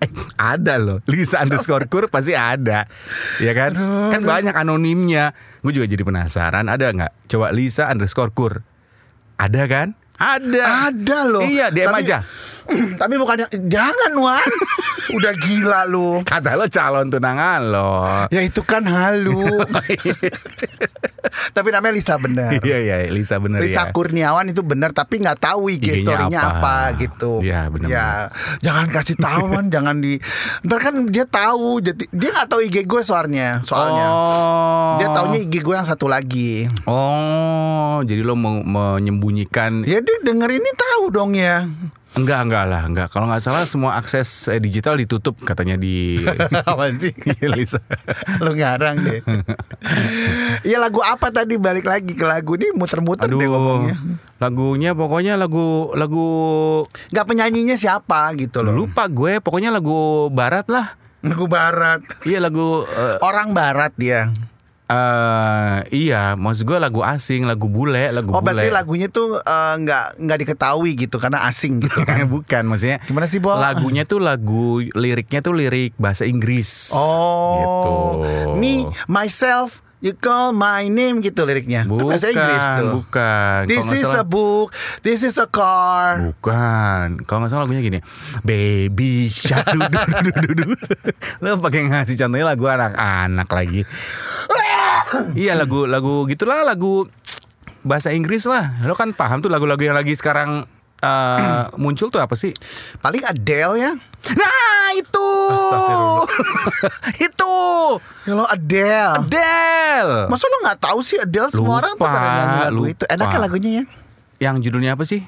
Eh, 0.00 0.08
ada 0.38 0.74
loh. 0.76 0.98
Lisa 1.06 1.40
underscore 1.40 1.86
kur 1.86 2.08
pasti 2.08 2.32
ada. 2.32 2.88
Ya 3.38 3.52
kan? 3.52 3.76
Kan 4.08 4.22
banyak 4.22 4.52
anonimnya. 4.52 5.32
Gue 5.60 5.72
juga 5.72 5.86
jadi 5.86 6.00
penasaran. 6.00 6.64
Ada 6.64 6.90
nggak? 6.90 7.12
Coba 7.28 7.52
Lisa 7.52 7.86
underscore 7.86 8.32
kur. 8.32 8.64
Ada 9.36 9.62
kan? 9.66 9.88
Ada. 10.16 10.92
Ada 10.92 11.18
loh. 11.24 11.40
iya 11.40 11.72
DM 11.72 11.88
Tapi- 11.90 12.04
aja 12.04 12.18
Tapi 13.00 13.14
bukannya 13.16 13.46
jangan 13.66 14.12
Wan. 14.14 14.48
Udah 15.16 15.32
gila 15.36 15.80
lu. 15.84 16.22
kata 16.22 16.54
lo 16.54 16.66
calon 16.66 17.08
tunangan 17.08 17.60
lo 17.64 17.90
Ya 18.28 18.40
itu 18.40 18.62
kan 18.62 18.84
halu. 18.84 19.58
tapi 21.50 21.68
namanya 21.68 21.92
Lisa 21.92 22.14
benar. 22.16 22.58
iya 22.62 22.78
iya 22.80 22.96
Lisa 23.06 23.36
bener 23.36 23.60
Lisa 23.60 23.86
ya 23.86 23.92
Kurniawan 23.92 24.48
itu 24.48 24.64
benar 24.64 24.90
tapi 24.90 25.20
nggak 25.20 25.38
tahu 25.38 25.68
IG 25.68 26.02
story-nya 26.02 26.40
apa. 26.40 26.90
apa. 26.90 26.98
gitu. 26.98 27.38
Iya, 27.40 27.68
benar, 27.68 27.86
Ya, 27.86 28.08
jangan 28.60 28.86
kasih 28.88 29.16
tahu 29.16 29.44
kan, 29.50 29.64
jangan 29.74 30.00
di. 30.00 30.16
Ntar 30.62 30.78
kan 30.80 30.94
dia 31.06 31.24
tahu, 31.24 31.78
jadi 31.78 32.02
dia 32.08 32.30
nggak 32.30 32.48
tahu 32.48 32.60
IG 32.64 32.76
gue 32.84 33.02
soalnya, 33.02 33.60
soalnya. 33.62 34.06
oh 34.06 34.90
Dia 34.96 35.08
taunya 35.12 35.38
IG 35.40 35.60
gue 35.60 35.74
yang 35.74 35.84
satu 35.84 36.06
lagi. 36.06 36.66
oh 36.88 38.00
jadi 38.02 38.22
lo 38.22 38.34
menyembunyikan 38.34 39.84
Ya 39.84 40.00
dia 40.00 40.16
denger 40.22 40.50
ini 40.50 40.70
tahu 40.72 41.04
dong 41.10 41.36
ya. 41.36 41.68
Enggak 42.12 42.40
enggak 42.42 42.64
lah 42.64 42.82
enggak 42.82 43.08
kalau 43.08 43.26
nggak 43.26 43.38
salah 43.38 43.62
semua 43.62 43.94
akses 43.94 44.26
eh, 44.46 44.58
digital 44.58 44.94
ditutup 44.94 45.38
katanya 45.38 45.74
di 45.74 46.18
Apa 46.70 46.90
sih? 46.92 47.14
Lisa 47.54 47.78
Lu 48.38 48.52
ngarang 48.52 48.98
deh. 48.98 49.20
Iya 50.62 50.76
lagu 50.84 50.98
apa 51.00 51.28
tadi 51.28 51.54
balik 51.54 51.84
lagi 51.84 52.12
ke 52.12 52.22
lagu 52.22 52.54
ini 52.54 52.72
muter-muter 52.72 53.24
deh 53.24 53.38
ngomongnya. 53.40 53.94
lagunya 54.36 54.90
pokoknya 54.92 55.34
lagu 55.34 55.92
lagu 55.92 56.26
Gak 57.08 57.24
penyanyinya 57.24 57.74
siapa 57.74 58.32
gitu 58.34 58.60
loh. 58.60 58.74
lupa 58.74 59.06
gue 59.06 59.38
pokoknya 59.38 59.70
lagu 59.70 60.26
barat 60.28 60.66
lah 60.66 60.96
Lagu 61.20 61.44
barat. 61.46 62.00
iya 62.24 62.40
lagu 62.40 62.82
eh, 62.82 63.20
Orang 63.20 63.52
barat 63.52 63.92
dia. 63.94 64.32
Eh, 64.90 65.76
iya 65.94 66.34
maksud 66.34 66.64
gue 66.64 66.76
lagu 66.76 67.00
asing 67.00 67.44
lagu 67.44 67.66
bule 67.66 68.10
lagu 68.10 68.30
Oh 68.30 68.38
bule 68.38 68.58
berarti 68.58 68.68
lagunya 68.68 69.06
tuh 69.06 69.38
eh, 69.38 69.74
nggak 69.78 70.18
nggak 70.18 70.38
diketahui 70.40 70.98
gitu 70.98 71.16
karena 71.16 71.46
asing 71.46 71.78
gitu 71.78 72.02
kan. 72.08 72.26
bukan 72.26 72.66
maksudnya 72.66 72.98
Gimana 73.02 73.24
sih, 73.24 73.38
Bo? 73.38 73.54
lagunya 73.54 74.02
tuh 74.02 74.18
lagu 74.18 74.82
liriknya 74.82 75.40
tuh 75.40 75.54
lirik 75.54 75.94
bahasa 75.96 76.24
Inggris 76.24 76.90
Oh, 76.92 77.54
gitu 77.56 77.92
me 78.56 78.72
myself, 79.06 79.80
you 80.00 80.12
call 80.12 80.50
my 80.50 80.84
name 80.84 81.20
gitu 81.20 81.44
liriknya. 81.44 81.84
bukan 81.84 82.08
Bahasa 82.10 82.28
Inggris 82.28 82.64
tuh. 82.74 82.88
bukan 82.96 83.60
This 83.64 83.84
is 83.86 84.02
salah- 84.02 84.20
a 84.20 84.24
book, 84.24 84.68
this 85.00 85.20
is 85.20 85.36
a 85.36 85.44
car. 85.44 86.24
Bukan, 86.26 87.24
kalau 87.24 87.38
nggak 87.40 87.50
salah 87.50 87.64
lagunya 87.64 87.80
gini, 87.80 88.00
baby 88.40 89.28
shark. 89.28 89.68
Lo 91.38 91.56
pakai 91.64 91.86
ngasih 91.86 92.16
contohnya 92.16 92.46
lagu 92.46 92.64
anak-anak 92.64 93.48
lagi. 93.48 93.80
iya 95.34 95.52
lagu 95.52 95.84
lagu 95.84 96.24
gitulah 96.24 96.62
lagu 96.62 97.04
bahasa 97.80 98.10
Inggris 98.10 98.44
lah. 98.44 98.80
Lo 98.82 98.94
kan 98.94 99.10
paham 99.10 99.40
tuh 99.40 99.48
lagu-lagu 99.48 99.80
yang 99.80 99.94
lagi 99.94 100.12
sekarang 100.12 100.64
eh, 100.98 101.62
muncul 101.76 102.08
tuh 102.08 102.20
apa 102.20 102.32
sih? 102.32 102.52
Paling 102.98 103.24
Adele 103.24 103.74
ya. 103.76 103.92
Nah 104.30 104.79
itu, 104.96 105.28
itu 107.26 107.54
Ya 108.28 108.32
lo 108.36 108.44
Adele. 108.46 109.26
Adele. 109.26 110.18
Masa 110.30 110.44
lo 110.46 110.56
nggak 110.62 110.78
tahu 110.78 110.98
sih 111.02 111.18
Adele 111.18 111.50
semua 111.50 111.82
orang 111.82 111.98
tuh 111.98 112.06
pada 112.06 112.28
nyanyi 112.28 112.58
lagu 112.70 112.82
lupa. 112.86 112.92
itu. 112.94 113.04
Enak 113.10 113.26
kan 113.26 113.40
lagunya 113.42 113.70
ya? 113.82 113.84
Yang 114.40 114.56
judulnya 114.70 114.94
apa 114.94 115.04
sih? 115.04 115.20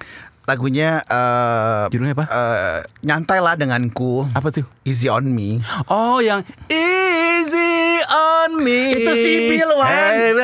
Lagunya 0.42 1.06
eh 1.06 1.86
Judulnya 1.94 2.18
apa? 2.18 2.24
eh, 2.26 2.78
nyantai 3.06 3.38
lah 3.38 3.54
denganku. 3.54 4.26
Apa 4.34 4.50
tuh? 4.50 4.66
Easy 4.82 5.06
on 5.06 5.30
me. 5.30 5.62
Oh 5.86 6.18
yang 6.18 6.42
Easy 6.66 8.02
on 8.10 8.58
me 8.58 8.90
Itu 8.90 9.10
si 9.14 9.54
Wan. 9.78 9.86
Hey? 9.90 10.34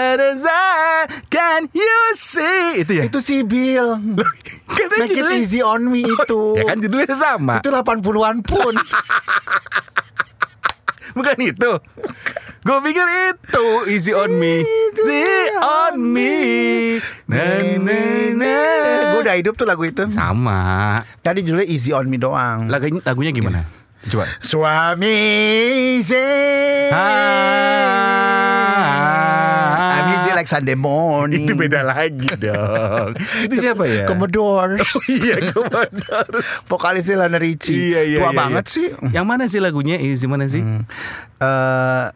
Can 1.59 1.67
you 1.75 2.15
see 2.15 2.87
Itu 2.87 2.93
ya? 2.95 3.11
Itu 3.11 3.19
si 3.19 3.43
Bill. 3.43 3.99
Make 3.99 5.11
it 5.11 5.27
judulnya- 5.27 5.43
easy 5.43 5.59
on 5.59 5.91
me 5.91 6.07
itu. 6.07 6.55
Ya 6.55 6.71
kan 6.71 6.79
judulnya 6.79 7.19
sama 7.19 7.59
Itu 7.59 7.75
80-an 7.75 8.47
pun. 8.47 8.79
Bukan 11.19 11.35
itu 11.43 11.71
Gue 12.63 12.79
pikir 12.87 13.03
itu 13.11 13.67
Easy 13.91 14.15
on 14.15 14.39
me 14.39 14.63
Easy 14.63 15.27
on 15.59 15.99
me 15.99 16.31
na, 17.27 17.59
na, 17.83 17.99
na. 18.39 18.55
Gue 19.19 19.27
udah 19.27 19.35
hidup 19.35 19.59
tuh 19.59 19.67
lagu 19.67 19.83
itu. 19.83 20.07
Sama 20.15 20.95
Tadi 21.27 21.43
judulnya 21.43 21.67
Easy 21.67 21.91
on 21.91 22.07
me 22.07 22.23
doang. 22.23 22.71
Lagunya, 22.71 23.03
lagunya 23.03 23.35
gimana? 23.35 23.67
Coba 24.07 24.31
Suami 24.39 25.11
easy. 25.99 26.23
Ah. 26.95 27.99
I'm 29.89 30.07
easy 30.13 30.31
like 30.37 30.49
Sunday 30.51 30.77
morning. 30.77 31.49
Itu 31.49 31.57
beda 31.57 31.81
lagi 31.87 32.29
dong 32.37 33.17
Itu 33.49 33.55
siapa 33.57 33.89
ya? 33.89 34.05
Commodores. 34.05 34.93
Iya 35.09 35.53
Commodores 35.53 36.63
Vokalisnya 36.71 37.27
Lana 37.27 37.39
Richie. 37.41 37.95
Iya 37.95 38.01
iya 38.05 38.19
Tua 38.21 38.31
iya, 38.31 38.39
banget 38.39 38.65
iya. 38.69 38.75
sih. 38.75 38.87
Yang 39.17 39.27
mana 39.27 39.45
sih 39.49 39.61
lagunya? 39.63 39.97
Easy 39.99 40.27
mana 40.29 40.47
sih? 40.47 40.63
Eh, 40.63 42.07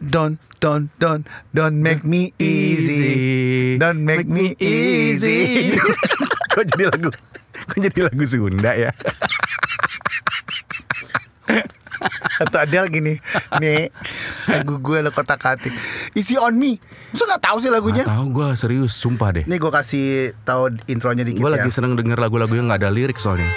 don't 0.00 0.40
don't 0.60 0.88
don't 1.00 1.24
don't 1.52 1.78
make 1.80 2.04
me 2.04 2.32
easy. 2.36 3.76
Don't 3.80 4.04
make 4.04 4.28
me 4.28 4.56
easy. 4.60 5.74
Kok 6.52 6.64
jadi 6.76 6.84
lagu? 6.92 7.08
Kok 7.70 7.78
jadi 7.78 8.00
lagu 8.10 8.24
Sunda 8.26 8.72
ya? 8.74 8.90
Atau 12.38 12.58
Adele 12.58 12.88
gini 12.88 13.14
Nih 13.56 13.92
Lagu 14.46 14.78
gue 14.78 14.98
lo 15.00 15.10
kotak 15.10 15.40
atik 15.42 15.72
Easy 16.12 16.34
on 16.34 16.56
me 16.56 16.80
Masa 17.10 17.24
gak 17.28 17.42
tahu 17.42 17.56
sih 17.58 17.68
lagunya 17.68 18.02
Gak 18.02 18.12
tahu 18.12 18.26
gue 18.32 18.48
serius, 18.54 18.92
sumpah 18.94 19.28
deh. 19.32 19.44
Nih 19.44 19.56
gue 19.56 19.68
kasih 19.68 20.06
tahu 20.42 20.68
intronya 20.86 21.22
dikit 21.22 21.40
Gue 21.40 21.50
ya 21.50 21.60
lagi 21.60 21.70
seneng 21.70 21.94
denger 21.94 22.16
lagu-lagu 22.16 22.52
yang 22.52 22.66
gak 22.66 22.80
ada 22.80 22.90
lirik 22.90 23.16
soalnya. 23.16 23.48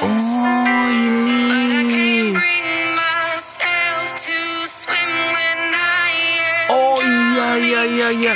Oh 0.00 0.08
But 0.08 1.68
I 1.68 1.84
ini. 1.84 1.92
can't 1.92 2.30
bring 2.32 2.68
myself 2.96 4.16
to 4.16 4.38
swim 4.64 5.10
when 5.28 5.60
I 5.76 6.12
am 6.40 6.72
Oh 6.72 6.96
iya 6.98 7.48
iya 7.58 7.82
iya 7.84 8.08
iya. 8.16 8.34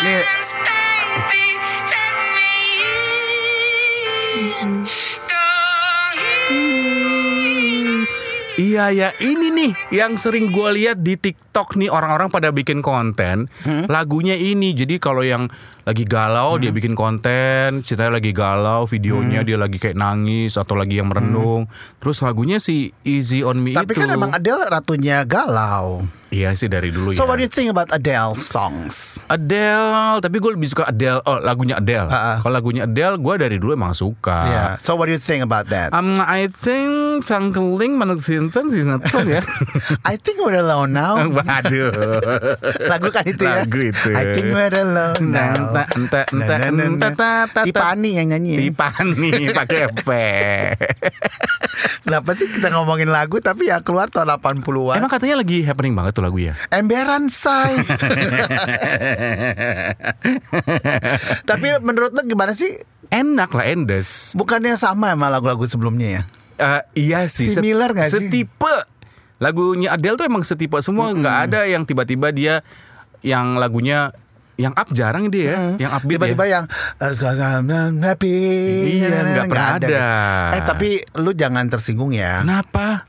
Nih. 0.00 0.22
Iya 8.60 8.92
ya, 8.92 9.08
ini 9.18 9.48
nih 9.48 9.70
yang 9.90 10.14
sering 10.14 10.52
gue 10.52 10.68
lihat 10.74 11.00
di 11.00 11.16
TikTok 11.16 11.74
nih 11.74 11.88
orang-orang 11.88 12.28
pada 12.28 12.52
bikin 12.52 12.84
konten 12.84 13.48
lagunya 13.88 14.36
ini. 14.36 14.76
Jadi 14.76 15.00
kalau 15.00 15.24
yang 15.24 15.48
lagi 15.80 16.04
galau 16.04 16.54
dia 16.54 16.68
bikin 16.68 16.92
konten, 16.92 17.80
ceritanya 17.80 18.20
lagi 18.20 18.30
galau, 18.30 18.84
videonya 18.84 19.40
dia 19.40 19.56
lagi 19.56 19.80
kayak 19.80 19.96
nangis 19.96 20.54
atau 20.54 20.76
lagi 20.76 21.00
yang 21.00 21.08
merenung. 21.08 21.72
Terus 21.98 22.20
lagunya 22.20 22.60
si 22.60 22.92
Easy 23.00 23.40
on 23.40 23.56
Me 23.58 23.72
Tapi 23.72 23.96
itu. 23.96 23.98
kan 23.98 24.12
emang 24.12 24.30
Adele 24.30 24.68
ratunya 24.68 25.24
galau 25.24 26.04
Iya 26.28 26.54
sih 26.54 26.70
dari 26.70 26.94
dulu 26.94 27.10
So 27.10 27.24
ya. 27.24 27.26
what 27.26 27.36
do 27.36 27.42
you 27.42 27.50
think 27.50 27.66
about 27.66 27.90
Adele 27.90 28.38
songs? 28.38 29.18
Adele, 29.26 30.20
tapi 30.20 30.38
gue 30.38 30.52
lebih 30.52 30.68
suka 30.68 30.86
Adele. 30.86 31.18
Oh, 31.24 31.40
lagunya 31.40 31.80
Adele. 31.80 32.06
Ha-ha. 32.06 32.38
Kalau 32.38 32.54
lagunya 32.54 32.84
Adele, 32.84 33.18
gue 33.18 33.34
dari 33.34 33.56
dulu 33.56 33.74
emang 33.74 33.90
suka. 33.90 34.38
Yeah. 34.44 34.70
So 34.78 34.94
what 34.94 35.06
do 35.06 35.14
you 35.14 35.18
think 35.18 35.42
about 35.42 35.66
that? 35.70 35.90
Um, 35.90 36.22
I 36.22 36.46
think 36.46 36.86
Sangkeling 37.18 37.98
Manuk 37.98 38.22
Sinten 38.22 38.70
Sinetron 38.70 39.26
ya. 39.26 39.42
I 40.10 40.14
think 40.14 40.38
we're 40.38 40.62
alone 40.62 40.94
now 40.94 41.18
Waduh. 41.36 41.90
Lagu 42.86 43.10
kan 43.10 43.26
itu 43.26 43.42
ya 43.42 43.66
Lagu 43.66 43.78
itu. 43.82 44.10
I 44.14 44.24
think 44.38 44.54
we're 44.54 44.70
alone 44.70 45.34
now 45.34 45.74
Ente 45.74 45.82
ente 45.98 46.20
ente 46.30 46.54
ente 46.70 46.86
nah. 46.86 47.10
ta, 47.10 47.10
ta, 47.18 47.30
ta. 47.50 47.60
Tipani 47.66 48.22
yang 48.22 48.30
nyanyi 48.30 48.70
Tipani 48.70 49.50
pakai 49.58 49.90
P. 49.90 50.08
Kenapa 52.06 52.30
sih 52.38 52.46
kita 52.46 52.70
ngomongin 52.70 53.10
lagu 53.10 53.42
Tapi 53.42 53.70
ya 53.70 53.82
keluar 53.82 54.06
tahun 54.06 54.38
80-an 54.38 55.02
Emang 55.02 55.10
katanya 55.10 55.42
lagi 55.42 55.66
happening 55.66 55.92
banget 55.98 56.14
tuh 56.14 56.24
lagu 56.24 56.38
ya. 56.38 56.54
Emberan 56.70 57.28
say 57.34 57.82
Tapi 61.50 61.66
menurut 61.82 62.14
lo 62.14 62.22
gimana 62.22 62.54
sih 62.54 62.78
Enak 63.10 63.50
lah 63.58 63.66
Endes. 63.66 64.38
Bukannya 64.38 64.78
sama 64.78 65.10
sama 65.18 65.26
lagu-lagu 65.26 65.66
sebelumnya 65.66 66.22
ya 66.22 66.22
Eh, 66.60 66.82
iya 67.00 67.24
sih. 67.24 67.48
Similar 67.48 67.96
nggak 67.96 68.06
sih? 68.06 68.28
Setipe. 68.28 68.74
Lagunya 69.40 69.96
Adele 69.96 70.20
tuh 70.20 70.26
emang 70.28 70.44
setipe 70.44 70.76
semua. 70.84 71.10
nggak 71.10 71.36
ada 71.48 71.60
yang 71.64 71.88
tiba-tiba 71.88 72.28
dia 72.28 72.60
yang 73.20 73.56
lagunya 73.56 74.12
yang 74.60 74.76
up 74.76 74.92
jarang 74.92 75.32
dia 75.32 75.44
ya. 75.48 75.88
Yang 75.88 75.92
upbeat 75.96 76.16
Tiba-tiba 76.20 76.44
ya. 76.44 76.52
yang 76.52 76.64
uh, 77.00 77.64
I'm 77.64 78.04
happy 78.04 78.36
Iya, 79.00 79.08
nggak 79.08 79.46
pernah 79.48 79.68
ada. 79.80 80.04
Eh 80.52 80.62
tapi 80.62 80.90
lu 81.16 81.32
jangan 81.32 81.64
tersinggung 81.66 82.12
ya 82.12 82.44
Kenapa? 82.44 83.08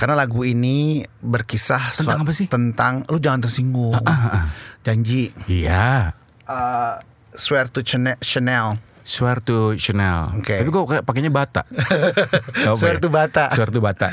Karena 0.00 0.16
lagu 0.16 0.40
ini 0.40 1.04
berkisah 1.20 1.92
Tentang 1.92 2.24
apa 2.24 2.32
sih? 2.32 2.48
Tentang 2.48 3.04
lu 3.12 3.20
jangan 3.20 3.44
tersinggung. 3.44 3.92
Janji. 4.80 5.36
Iya. 5.44 6.16
Eh, 6.48 6.94
Swear 7.36 7.68
to 7.68 7.84
Chane- 7.84 8.16
Chanel. 8.24 8.80
Swear 9.06 9.38
to 9.46 9.78
Chanel. 9.78 10.34
Oke. 10.42 10.58
Tapi 10.58 10.66
gue 10.66 10.82
kayak 10.82 11.04
pakainya 11.06 11.30
bata. 11.30 11.62
Ya? 12.66 12.74
to 12.98 13.06
Bata. 13.06 13.54
Swear 13.54 13.70
to 13.70 13.78
bata. 13.78 14.10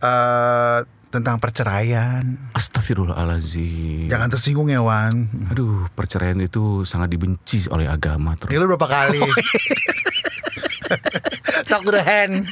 Eh, 0.00 0.78
tentang 1.12 1.38
perceraian. 1.38 2.24
Astagfirullahalazim. 2.56 4.08
Jangan 4.10 4.28
tersinggung 4.32 4.66
ya 4.72 4.82
Wan. 4.82 5.30
Aduh, 5.52 5.86
perceraian 5.94 6.40
itu 6.40 6.82
sangat 6.82 7.12
dibenci 7.12 7.68
oleh 7.68 7.86
agama 7.86 8.34
terus. 8.34 8.50
Ini 8.50 8.58
lu 8.58 8.66
berapa 8.74 8.88
kali? 8.88 9.20
Talk 11.70 11.86
to 11.86 11.94
the 11.94 12.02
hand. 12.02 12.50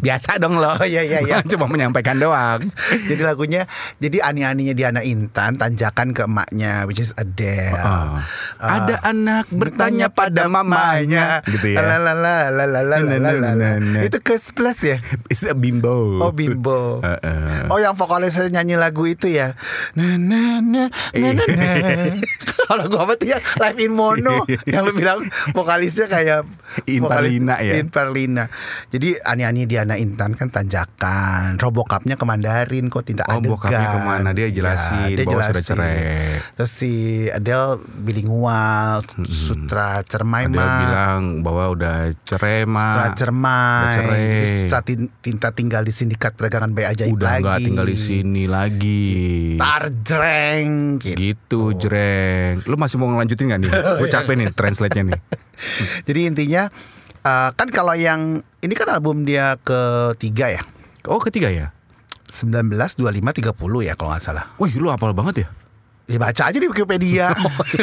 Biasa 0.00 0.40
dong 0.40 0.56
lo. 0.56 0.72
Oh, 0.72 0.86
iya, 0.88 1.04
iya, 1.04 1.20
iya. 1.20 1.36
Cuma 1.52 1.68
menyampaikan 1.68 2.16
doang. 2.16 2.72
jadi 3.10 3.22
lagunya 3.28 3.68
jadi 3.98 4.22
ani-aninya 4.22 4.74
Diana 4.78 5.02
Intan 5.02 5.58
tanjakan 5.58 6.14
ke 6.14 6.22
emaknya 6.22 6.86
which 6.86 7.02
is 7.02 7.10
Adele. 7.18 7.74
Uh, 7.74 8.22
uh, 8.62 8.70
ada 8.70 9.02
anak 9.02 9.50
bertanya 9.50 10.06
pada 10.06 10.46
mamanya 10.46 11.42
gitu 11.50 11.74
ya. 11.74 11.82
Itu 14.06 14.22
ke 14.22 14.38
plus 14.54 14.78
ya? 14.86 15.02
It's 15.26 15.42
a 15.42 15.54
bimbo. 15.58 16.22
Oh 16.22 16.30
bimbo. 16.30 17.02
Uh, 17.02 17.18
uh. 17.26 17.74
Oh 17.74 17.82
yang 17.82 17.98
vokalisnya 17.98 18.46
nyanyi 18.54 18.78
lagu 18.78 19.02
itu 19.02 19.26
ya. 19.26 19.58
Na 19.98 20.14
na 20.14 20.62
na 20.62 20.86
na 21.18 21.30
na. 21.34 21.70
Kalau 22.70 22.86
gua 22.86 23.02
apa 23.08 23.18
ya 23.26 23.42
live 23.66 23.78
in 23.82 23.92
mono 23.98 24.46
yang 24.70 24.86
lu 24.86 24.94
bilang 24.94 25.26
vokalisnya 25.56 26.06
kayak 26.06 26.46
Inperlina 26.86 27.58
ya. 27.64 27.82
Inperlina. 27.82 28.46
Jadi 28.94 29.18
ani-ani 29.26 29.66
Diana 29.66 29.98
Intan 29.98 30.38
kan 30.38 30.54
tanjakan. 30.54 31.58
Robokapnya 31.58 32.14
ke 32.14 32.22
Mandarin 32.22 32.86
kok 32.92 33.08
tidak 33.08 33.26
oh 33.26 33.42
bokapnya 33.90 34.04
ke 34.04 34.08
mana? 34.18 34.28
Dia 34.30 34.46
jelasin 34.48 35.08
dia 35.08 35.24
bahwa 35.24 35.40
sudah 35.40 35.48
jelasin. 35.56 35.68
cerai. 35.68 35.98
Terus 36.54 36.72
si 36.72 36.92
Adele 37.28 37.72
bilingual, 37.98 38.94
sutra 39.24 39.88
cermai 40.02 40.44
mah. 40.46 40.78
bilang 40.78 41.22
bahwa 41.40 41.64
udah 41.70 41.96
cerai 42.20 42.62
Sutra 42.62 42.72
mah. 43.06 43.14
cermai. 43.14 43.80
Udah 43.80 43.94
cerai. 43.94 44.22
Jadi 44.28 44.46
sutra 44.58 44.80
tin- 44.82 45.12
tinta 45.18 45.48
tinggal 45.50 45.82
di 45.82 45.90
sindikat 45.90 46.32
perdagangan 46.32 46.70
bayi 46.70 46.86
ajaib 46.88 47.14
Udah 47.14 47.26
lagi. 47.32 47.42
nggak 47.42 47.60
tinggal 47.64 47.86
di 47.86 47.96
sini 47.96 48.44
lagi. 48.44 49.06
Tarjreng 49.58 50.70
gitu. 50.98 51.16
Gitu, 51.18 51.60
jreng. 51.78 52.62
Lu 52.64 52.76
masih 52.76 52.96
mau 52.96 53.08
ngelanjutin 53.08 53.48
gak 53.48 53.60
nih? 53.60 53.70
Gue 53.98 54.08
capek 54.08 54.34
nih 54.34 54.48
translate-nya 54.50 55.02
nih. 55.06 55.20
Jadi 56.06 56.20
intinya 56.24 56.62
eh, 57.18 57.50
kan 57.50 57.68
kalau 57.68 57.92
yang 57.92 58.20
ini 58.58 58.74
kan 58.74 58.88
album 58.90 59.22
dia 59.22 59.56
ketiga 59.58 60.50
ya. 60.50 60.62
Oh, 61.06 61.18
ketiga 61.18 61.48
ya? 61.48 61.72
19 62.28 63.00
25 63.00 63.54
30 63.54 63.88
ya 63.88 63.94
kalau 63.96 64.10
nggak 64.12 64.24
salah. 64.24 64.44
Wih, 64.60 64.72
lu 64.76 64.92
hafal 64.92 65.16
banget 65.16 65.44
ya? 65.44 65.48
Ya 66.08 66.16
baca 66.16 66.48
aja 66.48 66.56
di 66.56 66.64
Wikipedia. 66.64 67.36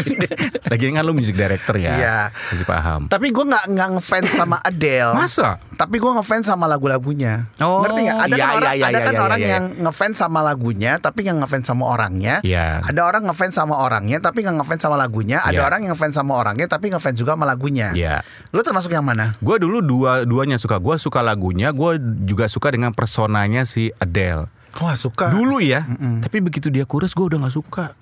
Lagi 0.74 0.90
kan 0.90 1.06
lu 1.06 1.14
music 1.14 1.38
director 1.38 1.78
ya. 1.78 1.94
Iya. 1.94 2.18
Masih 2.34 2.66
paham. 2.66 3.06
Tapi 3.06 3.30
gue 3.30 3.46
nggak 3.46 3.66
nggak 3.70 3.90
ngefans 4.02 4.30
sama 4.34 4.58
Adele. 4.66 5.14
Masa? 5.14 5.62
Tapi 5.78 6.02
gue 6.02 6.10
ngefans 6.10 6.50
sama 6.50 6.66
lagu-lagunya. 6.66 7.46
Oh, 7.62 7.86
Ngerti 7.86 8.10
nggak? 8.10 8.18
Ada 8.26 8.34
iya, 8.34 8.42
kan 8.42 8.56
orang, 8.58 8.66
iya, 8.66 8.74
iya, 8.74 8.86
ada 8.90 9.00
kan 9.06 9.14
iya, 9.14 9.22
orang 9.22 9.40
iya, 9.40 9.46
iya. 9.46 9.54
yang 9.54 9.66
ngefans 9.86 10.16
sama 10.18 10.40
lagunya, 10.42 10.92
tapi 10.98 11.22
yang 11.22 11.38
ngefans 11.38 11.66
sama 11.70 11.84
orangnya. 11.86 12.36
Iya. 12.42 12.82
Ada 12.82 13.02
orang 13.06 13.30
ngefans 13.30 13.54
sama 13.54 13.76
orangnya, 13.78 14.18
tapi 14.18 14.42
nggak 14.42 14.58
ngefans 14.58 14.82
sama 14.82 14.98
lagunya. 14.98 15.38
Ada 15.46 15.54
Iya. 15.54 15.68
orang 15.70 15.80
yang 15.86 15.94
ngefans 15.94 16.16
sama 16.18 16.34
orangnya, 16.34 16.66
tapi 16.66 16.86
ngefans 16.90 17.18
juga 17.22 17.38
sama 17.38 17.46
lagunya. 17.46 17.94
Iya. 17.94 18.26
Lu 18.50 18.66
termasuk 18.66 18.90
yang 18.90 19.06
mana? 19.06 19.38
Gue 19.38 19.62
dulu 19.62 19.86
dua 19.86 20.26
duanya 20.26 20.58
suka. 20.58 20.82
Gue 20.82 20.98
suka 20.98 21.22
lagunya. 21.22 21.70
Gue 21.70 22.02
juga 22.26 22.50
suka 22.50 22.74
dengan 22.74 22.90
personanya 22.90 23.70
si 23.70 23.94
Adele. 24.02 24.50
Wah 24.76 24.94
suka. 24.94 25.32
Dulu 25.32 25.58
ya. 25.58 25.88
Tapi 26.20 26.38
begitu 26.40 26.68
dia 26.68 26.84
kurus, 26.84 27.12
gue 27.12 27.24
udah 27.24 27.40
nggak 27.42 27.56
suka. 27.56 27.96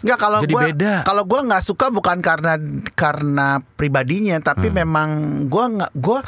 Nggak 0.00 0.18
kalau 0.18 0.40
Jadi 0.42 0.52
gua 0.52 0.62
beda. 0.66 0.94
kalau 1.02 1.22
gua 1.22 1.40
nggak 1.42 1.62
suka 1.62 1.86
bukan 1.88 2.18
karena 2.18 2.58
karena 2.92 3.46
pribadinya 3.74 4.36
Hmm. 4.36 4.44
tapi 4.44 4.68
memang 4.68 5.08
gua 5.46 5.64
nggak 5.68 5.92
gua 5.94 6.18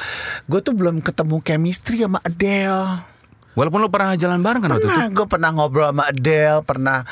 gua 0.45 0.61
tuh 0.61 0.73
belum 0.73 1.01
ketemu 1.01 1.37
chemistry 1.41 2.01
sama 2.01 2.19
Adele. 2.21 3.03
Walaupun 3.53 3.83
lu 3.83 3.91
pernah 3.91 4.15
jalan 4.15 4.39
bareng 4.39 4.63
kan 4.63 4.71
waktu 4.71 4.81
itu. 4.81 4.89
Pernah 4.89 5.09
gue 5.11 5.27
pernah 5.27 5.51
ngobrol 5.51 5.91
sama 5.91 6.07
Adele, 6.07 6.63
pernah 6.63 7.03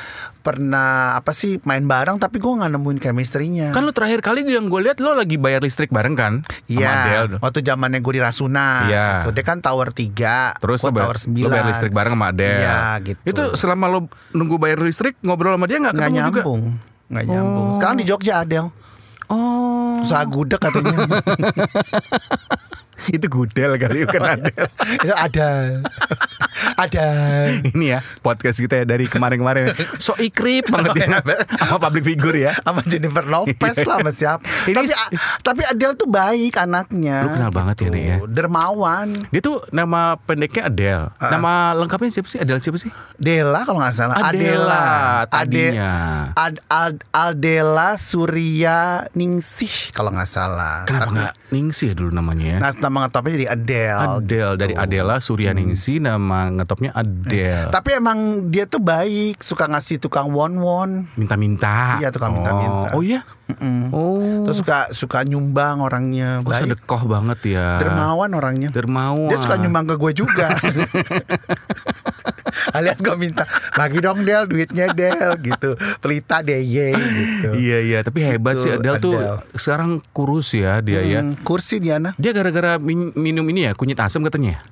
pernah 0.47 1.19
apa 1.19 1.35
sih 1.35 1.59
main 1.67 1.83
bareng 1.83 2.23
tapi 2.23 2.39
gua 2.39 2.63
nggak 2.63 2.79
nemuin 2.79 2.99
chemistry-nya. 3.03 3.75
Kan 3.75 3.83
lu 3.83 3.91
terakhir 3.91 4.23
kali 4.23 4.47
yang 4.47 4.71
gue 4.71 4.79
lihat 4.79 5.03
lo 5.03 5.19
lagi 5.19 5.35
bayar 5.35 5.67
listrik 5.67 5.91
bareng 5.91 6.15
kan? 6.15 6.47
Iya, 6.71 7.27
waktu 7.43 7.67
zamannya 7.67 7.99
gue 7.99 8.15
di 8.15 8.23
Rasuna. 8.23 8.87
Iya. 8.87 9.07
Gitu. 9.27 9.35
Dia 9.35 9.45
kan 9.45 9.59
tower 9.59 9.91
3, 9.91 10.63
Terus 10.63 10.79
lo 10.87 10.95
bayar, 10.95 11.07
tower 11.11 11.19
9. 11.19 11.43
lo 11.43 11.49
bayar 11.51 11.67
listrik 11.67 11.91
bareng 11.91 12.15
sama 12.15 12.27
Adele. 12.31 12.63
Iya, 12.63 12.79
gitu. 13.03 13.21
Itu 13.27 13.43
selama 13.59 13.91
lo 13.91 13.99
nunggu 14.31 14.63
bayar 14.63 14.79
listrik 14.79 15.19
ngobrol 15.27 15.59
sama 15.59 15.67
dia 15.67 15.83
nggak 15.83 15.95
nggak 15.99 16.11
ketemu 16.15 16.23
juga? 16.31 16.41
nyambung. 16.47 16.63
Nggak 17.11 17.25
nyambung. 17.27 17.69
Sekarang 17.75 17.97
di 17.99 18.05
Jogja 18.07 18.35
Adele. 18.47 18.71
Oh. 19.27 19.99
Usaha 20.07 20.23
gudeg 20.23 20.63
katanya. 20.63 20.95
itu 23.17 23.27
gudel 23.29 23.77
kali 23.77 24.05
bukan 24.05 24.23
Adele. 24.37 24.69
Itu 25.03 25.15
ada. 25.15 25.49
ada. 26.77 27.07
Ini 27.63 27.87
ya 27.87 28.01
podcast 28.21 28.59
kita 28.59 28.83
ya 28.83 28.85
dari 28.89 29.07
kemarin-kemarin. 29.07 29.73
So 30.01 30.17
ikrip 30.17 30.73
banget 30.73 31.05
ya 31.05 31.21
sama 31.61 31.79
public 31.81 32.05
figure 32.05 32.37
ya. 32.37 32.53
sama 32.61 32.81
Jennifer 32.85 33.25
Lopez 33.25 33.77
lah 33.85 33.97
sama 34.01 34.13
siapa. 34.13 34.43
Ini 34.67 34.75
tapi 34.75 34.93
tapi 35.43 35.61
Adele 35.65 35.95
tuh 35.95 36.09
baik 36.09 36.57
anaknya. 36.57 37.17
Lu 37.25 37.31
kenal 37.33 37.53
banget 37.53 37.77
ya, 37.85 37.89
Nek, 37.93 38.03
ya? 38.03 38.17
Dermawan. 38.27 39.09
Dia 39.31 39.41
tuh 39.41 39.63
nama 39.71 40.17
pendeknya 40.19 40.69
Adele. 40.69 41.05
Nama 41.21 41.53
lengkapnya 41.77 42.11
siapa 42.11 42.29
sih? 42.29 42.39
Adele 42.41 42.61
siapa 42.61 42.79
sih? 42.81 42.91
Dela 43.17 43.65
kalau 43.65 43.81
nggak 43.81 43.95
salah. 43.97 44.17
Adela 44.21 44.87
tadinya. 45.29 45.93
Ad, 46.37 46.61
Ad- 46.69 47.05
Adela 47.13 47.97
Surya 47.97 49.07
Ningsih 49.13 49.93
kalau 49.93 50.13
nggak 50.13 50.29
salah. 50.29 50.85
Kenapa 50.89 51.11
nggak 51.13 51.35
Ningsih 51.53 51.93
ya 51.93 51.95
dulu 51.95 52.11
namanya 52.11 52.47
ya? 52.57 52.59
Nah 52.59 52.73
nama 52.87 53.07
ngetopnya 53.07 53.33
jadi 53.35 53.47
Adele. 53.51 54.07
Adele 54.23 54.55
dari 54.55 54.75
gitu. 54.79 54.83
Adela 54.87 55.17
Suryaningsih 55.19 55.99
nama 55.99 56.49
ngetopnya 56.55 56.95
Adele. 56.95 57.69
Tapi 57.75 57.91
emang 57.99 58.49
dia 58.49 58.65
tuh 58.71 58.79
baik, 58.79 59.43
suka 59.43 59.67
ngasih 59.67 59.99
tukang 59.99 60.31
won-won. 60.31 61.11
Minta-minta. 61.19 61.99
Iya, 61.99 62.15
tukang 62.15 62.39
minta-minta. 62.39 62.95
Oh, 62.95 62.99
oh 62.99 63.03
iya. 63.03 63.27
Oh. 63.95 64.43
Terus 64.47 64.59
suka 64.59 64.91
suka 64.91 65.19
nyumbang 65.23 65.79
orangnya. 65.79 66.43
Oh, 66.43 66.51
Baik. 66.51 66.67
sedekoh 66.67 67.07
banget 67.07 67.59
ya. 67.59 67.79
Dermawan 67.79 68.31
orangnya. 68.35 68.75
Dermawan. 68.75 69.31
Dia 69.31 69.39
suka 69.39 69.55
nyumbang 69.59 69.87
ke 69.87 69.95
gue 69.95 70.13
juga. 70.15 70.51
Alias 72.71 72.99
gue 72.99 73.15
minta 73.15 73.45
bagi 73.73 73.99
dong 73.99 74.23
Del 74.23 74.47
duitnya 74.47 74.91
Del 74.91 75.37
gitu. 75.39 75.75
Pelita 75.99 76.41
deh 76.41 76.59
ye 76.59 76.91
gitu. 76.93 77.49
Iya 77.53 77.79
iya, 77.81 77.99
tapi 78.01 78.23
hebat 78.23 78.55
Itu 78.55 78.63
sih 78.63 78.71
Adele 78.73 78.99
tuh 78.99 79.15
sekarang 79.53 80.01
kurus 80.11 80.51
ya 80.51 80.79
dia 80.79 81.01
ya. 81.01 81.21
Hmm, 81.21 81.37
kursi 81.39 81.79
Diana 81.79 82.15
Dia 82.17 82.31
gara-gara 82.31 82.77
min- 82.77 83.15
minum 83.15 83.45
ini 83.47 83.67
ya 83.67 83.73
kunyit 83.73 83.99
asam 83.99 84.23
katanya. 84.23 84.63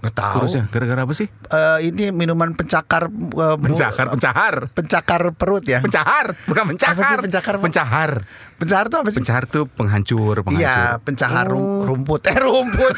Nggak 0.00 0.14
tahu. 0.14 0.36
Kurusnya 0.40 0.62
gara-gara 0.66 1.00
apa 1.02 1.12
sih? 1.12 1.28
Eh, 1.28 1.78
ini 1.86 2.08
minuman 2.10 2.52
pencakar 2.52 3.06
eh, 3.06 3.12
bu- 3.54 3.60
Pencakar, 3.62 4.08
pencahar. 4.08 4.54
pencakar 4.70 5.20
perut 5.32 5.60
ya. 5.62 5.78
Pencahar, 5.78 6.32
bukan 6.44 6.64
pencahar. 6.70 7.18
Sih 7.18 7.24
pencakar? 7.26 7.54
Pencahar. 7.58 8.10
Pencakar 8.56 8.86
tuh 8.86 8.98
apa 8.98 9.08
sih? 9.08 9.18
Pencahar 9.18 9.44
tuh 9.44 9.64
penghancur, 9.66 10.40
penghancur. 10.42 10.56
Iya, 10.58 10.96
pencahar 10.98 11.44
rum- 11.46 11.84
rumput. 11.84 12.24
Eh 12.24 12.36
rumput. 12.36 12.96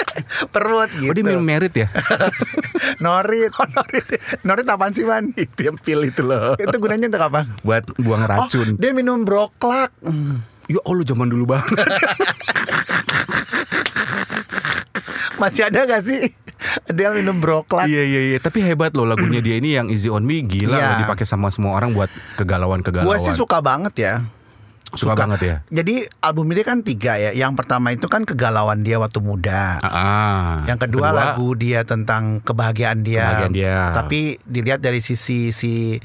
perut 0.54 0.90
gitu. 0.94 1.08
Oh 1.08 1.14
dia 1.14 1.24
minum 1.24 1.40
merit 1.40 1.72
ya? 1.74 1.88
Norit. 3.04 3.48
norit. 3.48 4.04
Norit 4.42 4.66
apaan 4.66 4.92
sih, 4.92 5.02
Man? 5.02 5.32
itu 5.34 5.60
yang 5.62 5.76
pil 5.76 6.04
itu 6.04 6.20
loh. 6.20 6.52
Itu 6.54 6.76
gunanya 6.76 7.08
untuk 7.08 7.22
apa? 7.22 7.40
Buat 7.62 7.88
buang 7.96 8.22
Oh, 8.22 8.28
racun. 8.44 8.76
dia 8.76 8.92
minum 8.92 9.22
broklak. 9.22 9.88
Ya 10.66 10.80
Allah 10.80 11.04
zaman 11.04 11.26
dulu 11.26 11.48
banget. 11.50 11.76
Masih 15.42 15.66
ada 15.66 15.82
gak 15.82 16.06
sih? 16.06 16.30
Dia 16.94 17.10
minum 17.10 17.42
broklak. 17.42 17.90
Iya 17.90 18.02
iya 18.06 18.20
iya, 18.30 18.38
tapi 18.38 18.62
hebat 18.62 18.94
loh 18.94 19.02
lagunya 19.02 19.42
dia 19.42 19.58
ini 19.58 19.74
yang 19.74 19.90
Easy 19.90 20.06
on 20.06 20.22
Me 20.22 20.46
gila 20.46 20.78
loh 20.78 20.94
dipakai 21.02 21.26
sama 21.26 21.50
semua 21.50 21.74
orang 21.74 21.90
buat 21.90 22.06
kegalauan-kegalauan. 22.38 23.10
Gue 23.10 23.18
sih 23.18 23.34
suka 23.34 23.58
banget 23.58 23.94
ya. 23.98 24.14
Suka 24.92 25.16
banget 25.16 25.40
ya. 25.40 25.56
Jadi 25.72 26.04
album 26.20 26.52
ini 26.52 26.62
kan 26.62 26.84
tiga 26.84 27.16
ya. 27.16 27.32
Yang 27.32 27.64
pertama 27.64 27.96
itu 27.96 28.12
kan 28.12 28.28
kegalauan 28.28 28.84
dia 28.84 29.00
waktu 29.00 29.24
muda. 29.24 29.80
Ah, 29.80 29.88
ah. 29.88 30.52
Yang 30.68 30.86
kedua, 30.86 31.16
lagu 31.16 31.56
dia 31.56 31.80
tentang 31.82 32.44
kebahagiaan 32.44 33.00
dia. 33.00 33.24
Kebahagiaan 33.24 33.56
dia. 33.56 33.76
Tapi 33.96 34.36
dilihat 34.44 34.84
dari 34.84 35.00
sisi 35.00 35.48
si 35.50 35.96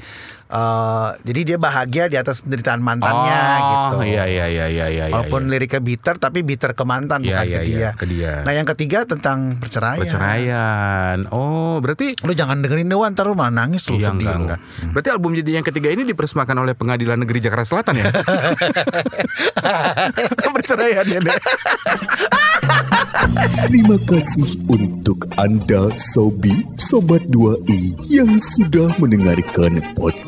eh, 0.48 1.08
jadi 1.22 1.40
dia 1.54 1.58
bahagia 1.60 2.04
di 2.08 2.16
atas 2.16 2.40
penderitaan 2.42 2.80
mantannya 2.80 3.40
oh, 3.40 3.68
gitu. 3.68 3.96
Iya 4.08 4.24
iya 4.26 4.46
iya 4.48 4.66
iya 4.68 4.86
iya. 4.88 5.04
Walaupun 5.12 5.48
iya. 5.48 5.50
liriknya 5.56 5.80
bitter 5.84 6.14
tapi 6.16 6.42
bitter 6.42 6.72
ke 6.72 6.84
mantan 6.88 7.20
Iya, 7.22 7.40
bukan 7.40 7.46
iya, 7.46 7.58
ke 7.58 7.64
iya, 7.64 7.78
dia. 7.78 7.90
ke 7.94 8.06
dia. 8.08 8.32
Nah, 8.44 8.52
yang 8.56 8.66
ketiga 8.66 9.04
tentang 9.04 9.60
perceraian. 9.60 10.00
perceraian. 10.00 11.18
Oh, 11.30 11.78
berarti 11.84 12.16
Lu 12.24 12.32
jangan 12.32 12.64
dengerin 12.64 12.88
Dewan 12.88 13.12
ntar 13.14 13.28
lu 13.28 13.36
malah 13.36 13.52
nangis 13.52 13.84
lu 13.88 13.96
Iya 13.96 14.12
sedih 14.12 14.24
enggak 14.24 14.36
enggak. 14.36 14.58
Berarti 14.94 15.08
album 15.12 15.30
jadi 15.36 15.50
yang 15.60 15.66
ketiga 15.66 15.88
ini 15.92 16.02
dipersembahkan 16.08 16.56
oleh 16.56 16.74
Pengadilan 16.76 17.18
Negeri 17.20 17.38
Jakarta 17.40 17.66
Selatan 17.68 17.94
ya? 18.00 18.08
Perceraian 20.56 21.06
ya, 21.06 21.20
Dek. 21.22 21.38
Terima 23.68 23.96
kasih 24.04 24.60
untuk 24.68 25.24
Anda 25.40 25.88
Sobi 25.96 26.64
Sobat 26.76 27.24
2i 27.32 27.96
yang 28.08 28.36
sudah 28.36 28.92
mendengarkan 29.00 29.80
podcast 29.96 30.27